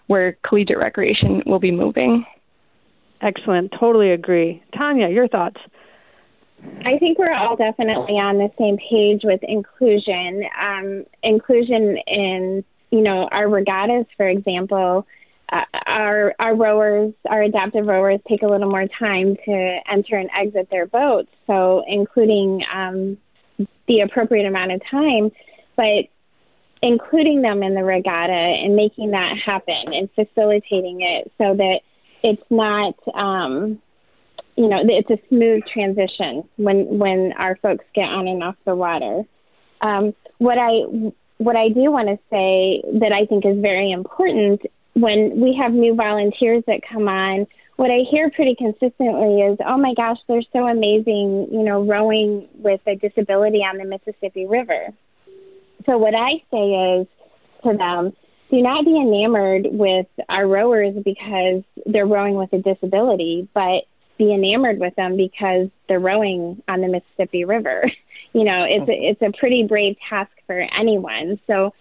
where 0.09 0.37
collegiate 0.45 0.79
recreation 0.79 1.45
will 1.47 1.61
be 1.61 1.71
moving. 1.71 2.25
Excellent. 3.23 3.73
Totally 3.79 4.11
agree. 4.11 4.65
Tanya, 4.77 5.09
your 5.09 5.29
thoughts? 5.29 5.61
I 6.85 6.99
think 6.99 7.21
we're 7.21 7.33
all 7.33 7.55
definitely 7.55 8.15
on 8.15 8.39
the 8.39 8.51
same 8.59 8.79
page 8.79 9.21
with 9.23 9.41
inclusion. 9.45 10.43
Um, 10.61 11.05
inclusion 11.23 11.99
in, 12.09 12.65
you 12.91 13.01
know, 13.01 13.29
our 13.31 13.49
regattas, 13.49 14.07
for 14.17 14.29
example, 14.29 15.07
our 15.51 16.35
our 16.39 16.55
rowers, 16.55 17.15
our 17.29 17.43
adaptive 17.43 17.87
rowers, 17.87 18.21
take 18.29 18.43
a 18.43 18.47
little 18.47 18.71
more 18.71 18.87
time 18.99 19.37
to 19.45 19.79
enter 19.91 20.17
and 20.17 20.31
exit 20.39 20.69
their 20.71 20.87
boats. 20.87 21.31
So, 21.47 21.83
including 21.87 22.63
um, 22.73 23.17
the 23.87 24.01
appropriate 24.01 24.47
amount 24.47 24.73
of 24.73 24.83
time, 24.91 25.31
but 25.77 26.09
including 26.83 27.43
them 27.43 27.63
in 27.63 27.75
the 27.75 27.83
regatta 27.83 28.33
and 28.33 28.77
making 28.77 29.11
that 29.11 29.37
happen 29.45 29.93
and 29.93 30.09
facilitating 30.15 31.01
it 31.03 31.33
so 31.39 31.55
that 31.57 31.81
it's 32.23 32.43
not, 32.51 32.95
um, 33.15 33.81
you 34.57 34.69
know, 34.69 34.79
it's 34.85 35.11
a 35.11 35.19
smooth 35.29 35.63
transition 35.73 36.49
when 36.57 36.99
when 36.99 37.33
our 37.39 37.57
folks 37.57 37.85
get 37.95 38.03
on 38.03 38.29
and 38.29 38.43
off 38.43 38.57
the 38.65 38.75
water. 38.75 39.23
Um, 39.81 40.15
what 40.39 40.59
I 40.59 41.13
what 41.39 41.57
I 41.57 41.69
do 41.69 41.91
want 41.91 42.09
to 42.09 42.19
say 42.31 42.83
that 42.99 43.13
I 43.13 43.27
think 43.27 43.47
is 43.47 43.61
very 43.61 43.93
important 43.93 44.63
when 45.01 45.41
we 45.41 45.59
have 45.61 45.73
new 45.73 45.95
volunteers 45.95 46.65
that 46.67 46.81
come 46.91 47.09
on, 47.09 47.47
what 47.77 47.91
I 47.91 48.01
hear 48.11 48.31
pretty 48.31 48.57
consistently 48.57 49.41
is, 49.41 49.59
oh 49.65 49.79
my 49.79 49.95
gosh, 49.95 50.19
they're 50.27 50.43
so 50.53 50.67
amazing, 50.67 51.49
you 51.53 51.63
know, 51.63 51.85
rowing 51.85 52.49
with 52.55 52.81
a 52.87 52.97
disability 52.97 53.59
on 53.59 53.79
the 53.79 53.85
Mississippi 53.85 54.47
River. 54.47 54.89
So 55.87 55.97
what 55.97 56.15
I 56.15 56.43
say 56.51 57.01
is 57.01 57.07
to 57.63 57.77
them, 57.77 58.13
do 58.51 58.63
not 58.63 58.85
be 58.85 58.97
enamored 58.97 59.69
with 59.71 60.07
our 60.29 60.47
rowers 60.47 60.95
because 61.05 61.63
they're 61.87 62.07
rowing 62.07 62.35
with 62.35 62.53
a 62.53 62.59
disability, 62.59 63.49
but 63.55 63.85
be 64.19 64.35
enamored 64.35 64.81
with 64.81 64.97
them 64.97 65.17
because 65.17 65.69
they're 65.87 66.01
rowing 66.01 66.63
on 66.67 66.81
the 66.81 66.89
Mississippi 66.89 67.45
River. 67.45 67.91
you 68.33 68.45
know, 68.45 68.65
it's 68.69 68.89
a, 68.89 68.93
it's 68.93 69.23
a 69.23 69.39
pretty 69.39 69.65
brave 69.69 69.97
task 70.09 70.33
for 70.47 70.59
anyone. 70.59 71.39
So 71.47 71.75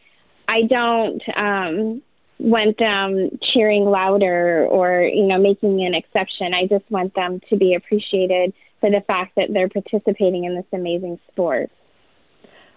I 0.47 0.61
don't 0.61 1.21
um 1.35 2.01
want 2.39 2.77
them 2.77 3.29
um, 3.31 3.39
cheering 3.53 3.85
louder 3.85 4.65
or 4.65 5.01
you 5.01 5.27
know 5.27 5.39
making 5.39 5.83
an 5.85 5.93
exception. 5.93 6.53
I 6.53 6.67
just 6.67 6.89
want 6.89 7.13
them 7.15 7.41
to 7.49 7.57
be 7.57 7.73
appreciated 7.73 8.53
for 8.79 8.89
the 8.89 9.01
fact 9.07 9.35
that 9.35 9.47
they're 9.51 9.69
participating 9.69 10.43
in 10.43 10.55
this 10.55 10.65
amazing 10.71 11.19
sport. 11.31 11.71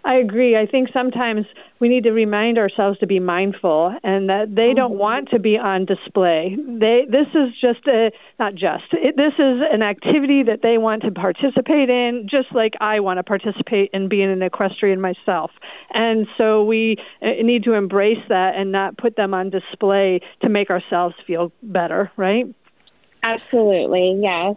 I 0.04 0.14
agree. 0.14 0.56
I 0.56 0.66
think 0.66 0.88
sometimes 0.92 1.46
we 1.78 1.88
need 1.88 2.04
to 2.04 2.12
remind 2.12 2.58
ourselves 2.58 2.98
to 3.00 3.06
be 3.06 3.20
mindful 3.20 3.94
and 4.02 4.28
that 4.28 4.54
they 4.54 4.72
don't 4.74 4.92
mm-hmm. 4.92 5.00
want 5.00 5.28
to 5.30 5.38
be 5.38 5.58
on 5.58 5.84
display. 5.84 6.56
They 6.56 7.06
this 7.08 7.26
is 7.34 7.52
just 7.60 7.86
a 7.86 8.10
not 8.38 8.54
just. 8.54 8.84
It, 8.92 9.16
this 9.16 9.34
is 9.34 9.60
an 9.70 9.82
activity 9.82 10.42
that 10.44 10.60
they 10.62 10.78
want 10.78 11.02
to 11.02 11.10
participate 11.10 11.90
in 11.90 12.28
just 12.30 12.54
like 12.54 12.74
I 12.80 13.00
want 13.00 13.18
to 13.18 13.22
participate 13.22 13.90
in 13.92 14.08
being 14.08 14.30
an 14.30 14.42
equestrian 14.42 15.00
myself. 15.00 15.50
And 15.92 16.26
so 16.38 16.64
we 16.64 16.96
uh, 17.20 17.42
need 17.42 17.64
to 17.64 17.74
embrace 17.74 18.24
that 18.28 18.54
and 18.56 18.72
not 18.72 18.96
put 18.96 19.16
them 19.16 19.34
on 19.34 19.50
display 19.50 20.20
to 20.42 20.48
make 20.48 20.70
ourselves 20.70 21.14
feel 21.26 21.52
better, 21.62 22.10
right? 22.16 22.46
Absolutely. 23.22 24.18
Yes. 24.22 24.56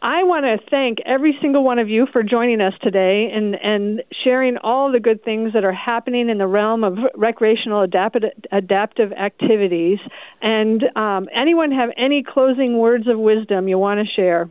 I 0.00 0.22
want 0.22 0.44
to 0.44 0.64
thank 0.70 0.98
every 1.04 1.36
single 1.42 1.64
one 1.64 1.80
of 1.80 1.88
you 1.88 2.06
for 2.12 2.22
joining 2.22 2.60
us 2.60 2.72
today 2.82 3.30
and, 3.34 3.56
and 3.56 4.02
sharing 4.22 4.56
all 4.56 4.92
the 4.92 5.00
good 5.00 5.24
things 5.24 5.54
that 5.54 5.64
are 5.64 5.72
happening 5.72 6.28
in 6.28 6.38
the 6.38 6.46
realm 6.46 6.84
of 6.84 6.96
recreational 7.16 7.82
adaptive, 7.82 8.22
adaptive 8.52 9.10
activities. 9.12 9.98
And 10.40 10.84
um, 10.94 11.28
anyone 11.34 11.72
have 11.72 11.90
any 11.96 12.22
closing 12.22 12.78
words 12.78 13.08
of 13.08 13.18
wisdom 13.18 13.66
you 13.66 13.76
want 13.76 13.98
to 13.98 14.06
share? 14.14 14.48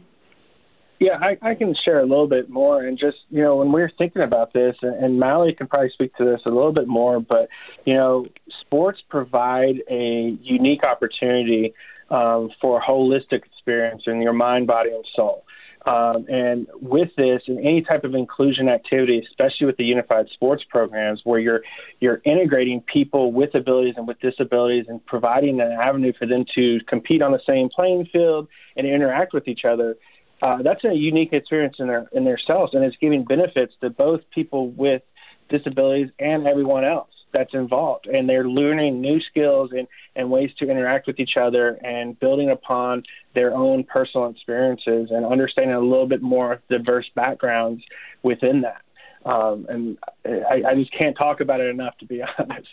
Yeah, 0.99 1.17
I, 1.21 1.51
I 1.51 1.55
can 1.55 1.73
share 1.86 1.99
a 1.99 2.05
little 2.05 2.27
bit 2.27 2.49
more. 2.49 2.83
And 2.83 2.97
just, 2.97 3.17
you 3.29 3.41
know, 3.41 3.55
when 3.57 3.71
we 3.71 3.81
are 3.83 3.91
thinking 3.97 4.23
about 4.23 4.51
this, 4.51 4.75
and, 4.81 5.01
and 5.01 5.19
Mallory 5.19 5.53
can 5.53 5.67
probably 5.67 5.91
speak 5.93 6.13
to 6.15 6.25
this 6.25 6.41
a 6.45 6.49
little 6.49 6.73
bit 6.73 6.88
more, 6.88 7.21
but, 7.21 7.47
you 7.86 7.93
know, 7.93 8.25
sports 8.62 8.99
provide 9.07 9.75
a 9.89 10.36
unique 10.41 10.83
opportunity 10.83 11.73
um, 12.10 12.50
for 12.62 12.80
a 12.80 12.82
holistic 12.82 13.46
experience 13.46 14.04
in 14.08 14.22
your 14.22 14.34
mind, 14.34 14.67
body, 14.67 14.91
and 14.91 15.06
soul. 15.15 15.43
Um, 15.86 16.26
and 16.28 16.67
with 16.82 17.10
this, 17.15 17.43
and 17.48 17.60
any 17.60 17.82
type 17.82 18.04
of 18.04 18.13
inclusion 18.13 18.67
activity, 18.67 19.24
especially 19.30 19.67
with 19.67 19.78
the 19.78 19.86
unified 19.86 20.26
sports 20.34 20.63
programs, 20.70 21.22
where 21.24 21.39
you're 21.39 21.62
you're 22.02 22.22
integrating 22.26 22.82
people 22.82 23.32
with 23.32 23.56
abilities 23.56 23.93
and 23.96 24.06
with 24.06 24.20
disabilities, 24.20 24.86
and 24.89 25.06
providing 25.06 25.62
an 25.62 25.72
avenue 25.72 26.12
for 26.20 26.28
them 26.28 26.43
to 26.56 26.80
compete 26.89 27.22
on 27.22 27.32
the 27.32 27.39
same 27.48 27.70
playing 27.74 28.06
field 28.12 28.50
and 28.76 28.86
interact 28.86 29.34
with 29.34 29.48
each 29.48 29.63
other, 29.63 29.96
uh, 30.41 30.62
that's 30.62 30.84
a 30.84 30.93
unique 30.93 31.32
experience 31.32 31.78
in 31.80 31.88
their 31.88 32.10
in 32.12 32.26
themselves, 32.26 32.74
and 32.74 32.84
it's 32.84 32.98
giving 33.00 33.24
benefits 33.24 33.74
to 33.80 33.89
both 33.89 34.20
people 34.36 34.70
with 34.72 35.04
disabilities 35.50 36.10
and 36.20 36.46
everyone 36.48 36.84
else 36.84 37.16
that's 37.38 37.54
involved. 37.54 38.08
And 38.08 38.28
they're 38.28 38.47
learning 38.47 39.02
new 39.02 39.19
skills 39.30 39.71
and, 39.71 39.88
and 40.15 40.30
ways 40.30 40.50
to 40.60 40.69
interact 40.69 41.08
with 41.08 41.19
each 41.19 41.38
other 41.39 41.78
and 41.84 42.19
building 42.19 42.50
upon 42.50 43.04
their 43.36 43.54
own 43.54 43.84
personal 43.84 44.30
experiences 44.30 45.10
and 45.12 45.26
understanding 45.26 45.76
a 45.76 45.80
little 45.80 46.08
bit 46.08 46.21
more 46.21 46.62
diverse 46.69 47.10
backgrounds 47.15 47.84
within 48.23 48.62
that. 48.62 48.82
Um, 49.30 49.65
and 49.69 49.97
I, 50.26 50.71
I 50.71 50.76
just 50.76 50.91
can't 50.97 51.17
talk 51.17 51.41
about 51.41 51.60
it 51.60 51.69
enough 51.69 51.97
to 52.00 52.06
be 52.06 52.21
honest. 52.39 52.67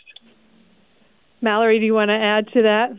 Mallory 1.41 1.79
do 1.79 1.85
you 1.85 1.93
want 1.93 2.09
to 2.09 2.15
add 2.15 2.47
to 2.53 2.61
that? 2.63 2.89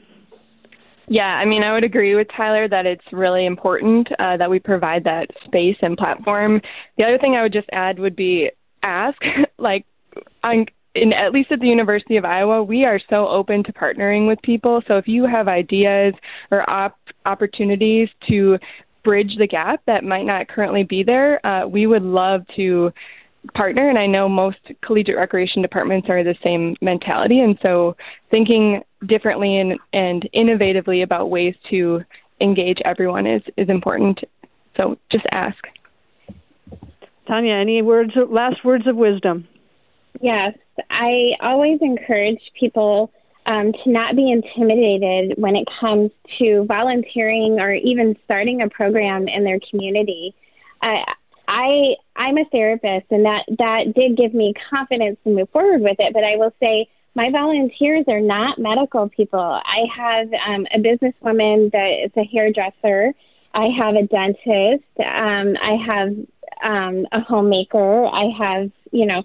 Yeah, 1.08 1.22
I 1.22 1.44
mean, 1.44 1.62
I 1.62 1.72
would 1.72 1.84
agree 1.84 2.16
with 2.16 2.26
Tyler 2.36 2.68
that 2.68 2.84
it's 2.84 3.04
really 3.12 3.46
important 3.46 4.08
uh, 4.18 4.36
that 4.36 4.50
we 4.50 4.58
provide 4.58 5.04
that 5.04 5.28
space 5.44 5.76
and 5.80 5.96
platform. 5.96 6.60
The 6.98 7.04
other 7.04 7.18
thing 7.18 7.36
I 7.36 7.42
would 7.42 7.52
just 7.52 7.68
add 7.72 8.00
would 8.00 8.16
be 8.16 8.50
ask, 8.82 9.18
like, 9.58 9.86
on 10.42 10.66
in 10.96 11.12
at 11.12 11.32
least 11.32 11.52
at 11.52 11.60
the 11.60 11.66
University 11.66 12.16
of 12.16 12.24
Iowa, 12.24 12.62
we 12.62 12.84
are 12.84 13.00
so 13.10 13.28
open 13.28 13.62
to 13.64 13.72
partnering 13.72 14.26
with 14.26 14.40
people. 14.42 14.82
So 14.88 14.96
if 14.96 15.06
you 15.06 15.26
have 15.26 15.48
ideas 15.48 16.14
or 16.50 16.68
op- 16.68 16.98
opportunities 17.24 18.08
to 18.28 18.58
bridge 19.04 19.36
the 19.38 19.46
gap 19.46 19.82
that 19.86 20.04
might 20.04 20.24
not 20.24 20.48
currently 20.48 20.82
be 20.82 21.02
there, 21.02 21.44
uh, 21.46 21.66
we 21.66 21.86
would 21.86 22.02
love 22.02 22.42
to 22.56 22.90
partner. 23.54 23.88
And 23.88 23.98
I 23.98 24.06
know 24.06 24.28
most 24.28 24.58
collegiate 24.84 25.16
recreation 25.16 25.62
departments 25.62 26.08
are 26.10 26.24
the 26.24 26.34
same 26.42 26.74
mentality. 26.80 27.40
And 27.40 27.56
so 27.62 27.96
thinking 28.30 28.82
differently 29.06 29.58
and, 29.58 29.78
and 29.92 30.28
innovatively 30.34 31.04
about 31.04 31.30
ways 31.30 31.54
to 31.70 32.00
engage 32.40 32.78
everyone 32.84 33.26
is, 33.26 33.42
is 33.56 33.68
important. 33.68 34.20
So 34.76 34.98
just 35.12 35.24
ask. 35.30 35.56
Tanya, 37.28 37.54
any 37.54 37.82
words, 37.82 38.12
last 38.28 38.64
words 38.64 38.86
of 38.86 38.96
wisdom? 38.96 39.48
Yes, 40.20 40.54
I 40.90 41.32
always 41.40 41.78
encourage 41.82 42.40
people 42.58 43.12
um, 43.46 43.72
to 43.84 43.90
not 43.90 44.16
be 44.16 44.30
intimidated 44.30 45.34
when 45.36 45.56
it 45.56 45.68
comes 45.80 46.10
to 46.38 46.64
volunteering 46.66 47.60
or 47.60 47.72
even 47.72 48.16
starting 48.24 48.62
a 48.62 48.68
program 48.68 49.28
in 49.28 49.44
their 49.44 49.60
community. 49.70 50.34
I 51.48 51.94
I'm 52.16 52.38
a 52.38 52.44
therapist, 52.50 53.06
and 53.10 53.24
that 53.24 53.44
that 53.58 53.94
did 53.94 54.16
give 54.16 54.34
me 54.34 54.54
confidence 54.70 55.18
to 55.24 55.30
move 55.30 55.48
forward 55.50 55.80
with 55.80 55.96
it. 55.98 56.12
But 56.12 56.24
I 56.24 56.36
will 56.36 56.52
say 56.60 56.88
my 57.14 57.30
volunteers 57.30 58.04
are 58.08 58.20
not 58.20 58.58
medical 58.58 59.08
people. 59.08 59.40
I 59.40 59.86
have 59.96 60.28
um, 60.46 60.66
a 60.74 60.78
businesswoman 60.78 61.72
that 61.72 62.04
is 62.04 62.12
a 62.16 62.24
hairdresser. 62.24 63.14
I 63.54 63.68
have 63.78 63.94
a 63.94 64.06
dentist. 64.06 64.84
Um, 64.98 65.56
I 65.62 65.76
have 65.86 66.08
um, 66.62 67.06
a 67.12 67.20
homemaker. 67.20 68.06
I 68.06 68.24
have 68.38 68.70
you 68.92 69.06
know 69.06 69.22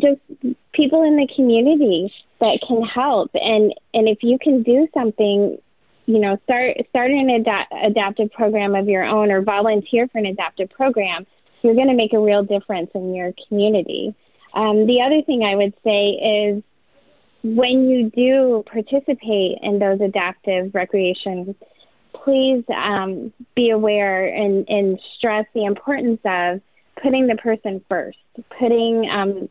just 0.00 0.56
people 0.72 1.02
in 1.02 1.16
the 1.16 1.28
community 1.34 2.12
that 2.40 2.58
can 2.66 2.82
help. 2.82 3.30
And 3.34 3.74
and 3.94 4.08
if 4.08 4.18
you 4.22 4.38
can 4.38 4.62
do 4.62 4.88
something 4.94 5.58
you 6.06 6.18
know 6.18 6.38
start 6.44 6.76
start 6.90 7.10
an 7.10 7.30
adapt, 7.30 7.72
adaptive 7.84 8.32
program 8.32 8.74
of 8.74 8.88
your 8.88 9.04
own 9.04 9.30
or 9.30 9.42
volunteer 9.42 10.08
for 10.08 10.18
an 10.18 10.26
adaptive 10.26 10.70
program 10.70 11.26
you're 11.62 11.74
going 11.74 11.88
to 11.88 11.94
make 11.94 12.12
a 12.12 12.18
real 12.18 12.44
difference 12.44 12.90
in 12.94 13.14
your 13.14 13.32
community. 13.48 14.14
Um, 14.54 14.86
the 14.86 15.02
other 15.04 15.22
thing 15.22 15.42
i 15.42 15.54
would 15.54 15.74
say 15.84 16.10
is 16.10 16.62
when 17.42 17.88
you 17.88 18.10
do 18.10 18.64
participate 18.70 19.58
in 19.62 19.78
those 19.78 20.00
adaptive 20.00 20.74
recreations, 20.74 21.54
please 22.12 22.64
um, 22.74 23.32
be 23.54 23.70
aware 23.70 24.26
and, 24.26 24.68
and 24.68 24.98
stress 25.16 25.44
the 25.54 25.64
importance 25.64 26.20
of 26.24 26.60
putting 27.02 27.26
the 27.26 27.36
person 27.36 27.84
first, 27.88 28.18
putting 28.58 29.08
um, 29.10 29.48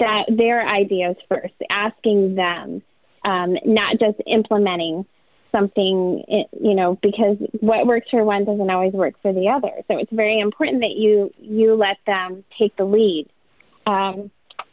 that 0.00 0.24
their 0.28 0.66
ideas 0.66 1.16
first, 1.28 1.54
asking 1.70 2.34
them, 2.34 2.82
um, 3.24 3.56
not 3.64 3.98
just 4.00 4.18
implementing 4.26 5.06
something, 5.52 6.24
you 6.60 6.74
know, 6.74 6.98
because 7.02 7.36
what 7.60 7.86
works 7.86 8.08
for 8.10 8.24
one 8.24 8.44
doesn't 8.44 8.70
always 8.70 8.92
work 8.92 9.14
for 9.22 9.32
the 9.32 9.48
other. 9.48 9.72
So 9.88 9.98
it's 9.98 10.12
very 10.12 10.40
important 10.40 10.80
that 10.80 10.96
you 10.96 11.32
you 11.38 11.74
let 11.74 11.98
them 12.06 12.44
take 12.58 12.76
the 12.76 12.84
lead. 12.84 13.28
Um, 13.86 14.30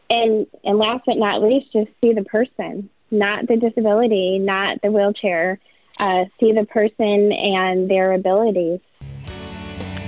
and 0.10 0.48
and 0.64 0.78
last 0.78 1.04
but 1.06 1.18
not 1.18 1.42
least, 1.42 1.74
just 1.74 1.90
see 2.02 2.14
the 2.14 2.24
person, 2.24 2.90
not 3.12 3.48
the 3.48 3.58
disability, 3.58 4.40
not 4.40 4.82
the 4.82 4.92
wheelchair. 4.92 5.60
Uh, 6.00 6.26
see 6.40 6.52
the 6.52 6.66
person 6.66 7.32
and 7.32 7.90
their 7.90 8.14
abilities. 8.14 8.80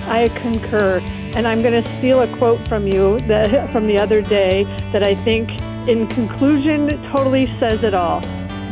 I 0.02 0.28
concur, 0.28 1.00
and 1.34 1.46
I'm 1.46 1.62
going 1.62 1.82
to 1.82 1.98
steal 1.98 2.22
a 2.22 2.36
quote 2.38 2.66
from 2.68 2.86
you 2.86 3.20
that, 3.22 3.72
from 3.72 3.86
the 3.86 3.98
other 3.98 4.22
day 4.22 4.64
that 4.92 5.06
I 5.06 5.14
think, 5.14 5.50
in 5.88 6.06
conclusion, 6.08 7.02
totally 7.14 7.46
says 7.58 7.82
it 7.82 7.94
all. 7.94 8.20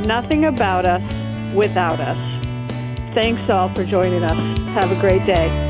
Nothing 0.05 0.45
about 0.45 0.85
us 0.85 1.03
without 1.55 2.01
us. 2.01 2.21
Thanks 3.15 3.51
all 3.51 3.75
for 3.75 3.85
joining 3.85 4.23
us. 4.23 4.59
Have 4.75 4.93
a 4.93 5.01
great 5.01 5.25
day. 5.27 5.68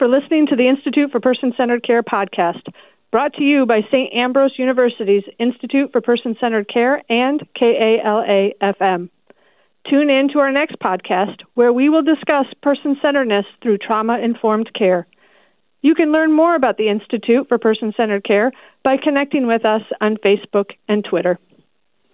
For 0.00 0.08
listening 0.08 0.46
to 0.46 0.56
the 0.56 0.66
Institute 0.66 1.12
for 1.12 1.20
Person 1.20 1.52
Centered 1.58 1.86
Care 1.86 2.02
podcast, 2.02 2.62
brought 3.10 3.34
to 3.34 3.42
you 3.42 3.66
by 3.66 3.82
St. 3.92 4.10
Ambrose 4.14 4.54
University's 4.56 5.24
Institute 5.38 5.92
for 5.92 6.00
Person 6.00 6.34
Centered 6.40 6.72
Care 6.72 7.02
and 7.10 7.46
KALA 7.54 8.52
FM. 8.62 9.10
Tune 9.90 10.08
in 10.08 10.30
to 10.32 10.38
our 10.38 10.52
next 10.52 10.78
podcast 10.78 11.42
where 11.52 11.70
we 11.70 11.90
will 11.90 12.00
discuss 12.00 12.46
person 12.62 12.96
centeredness 13.02 13.44
through 13.62 13.76
trauma 13.76 14.18
informed 14.18 14.72
care. 14.72 15.06
You 15.82 15.94
can 15.94 16.12
learn 16.12 16.32
more 16.32 16.54
about 16.54 16.78
the 16.78 16.88
Institute 16.88 17.46
for 17.48 17.58
Person 17.58 17.92
Centered 17.94 18.24
Care 18.24 18.52
by 18.82 18.96
connecting 18.96 19.46
with 19.46 19.66
us 19.66 19.82
on 20.00 20.16
Facebook 20.16 20.70
and 20.88 21.04
Twitter. 21.04 21.38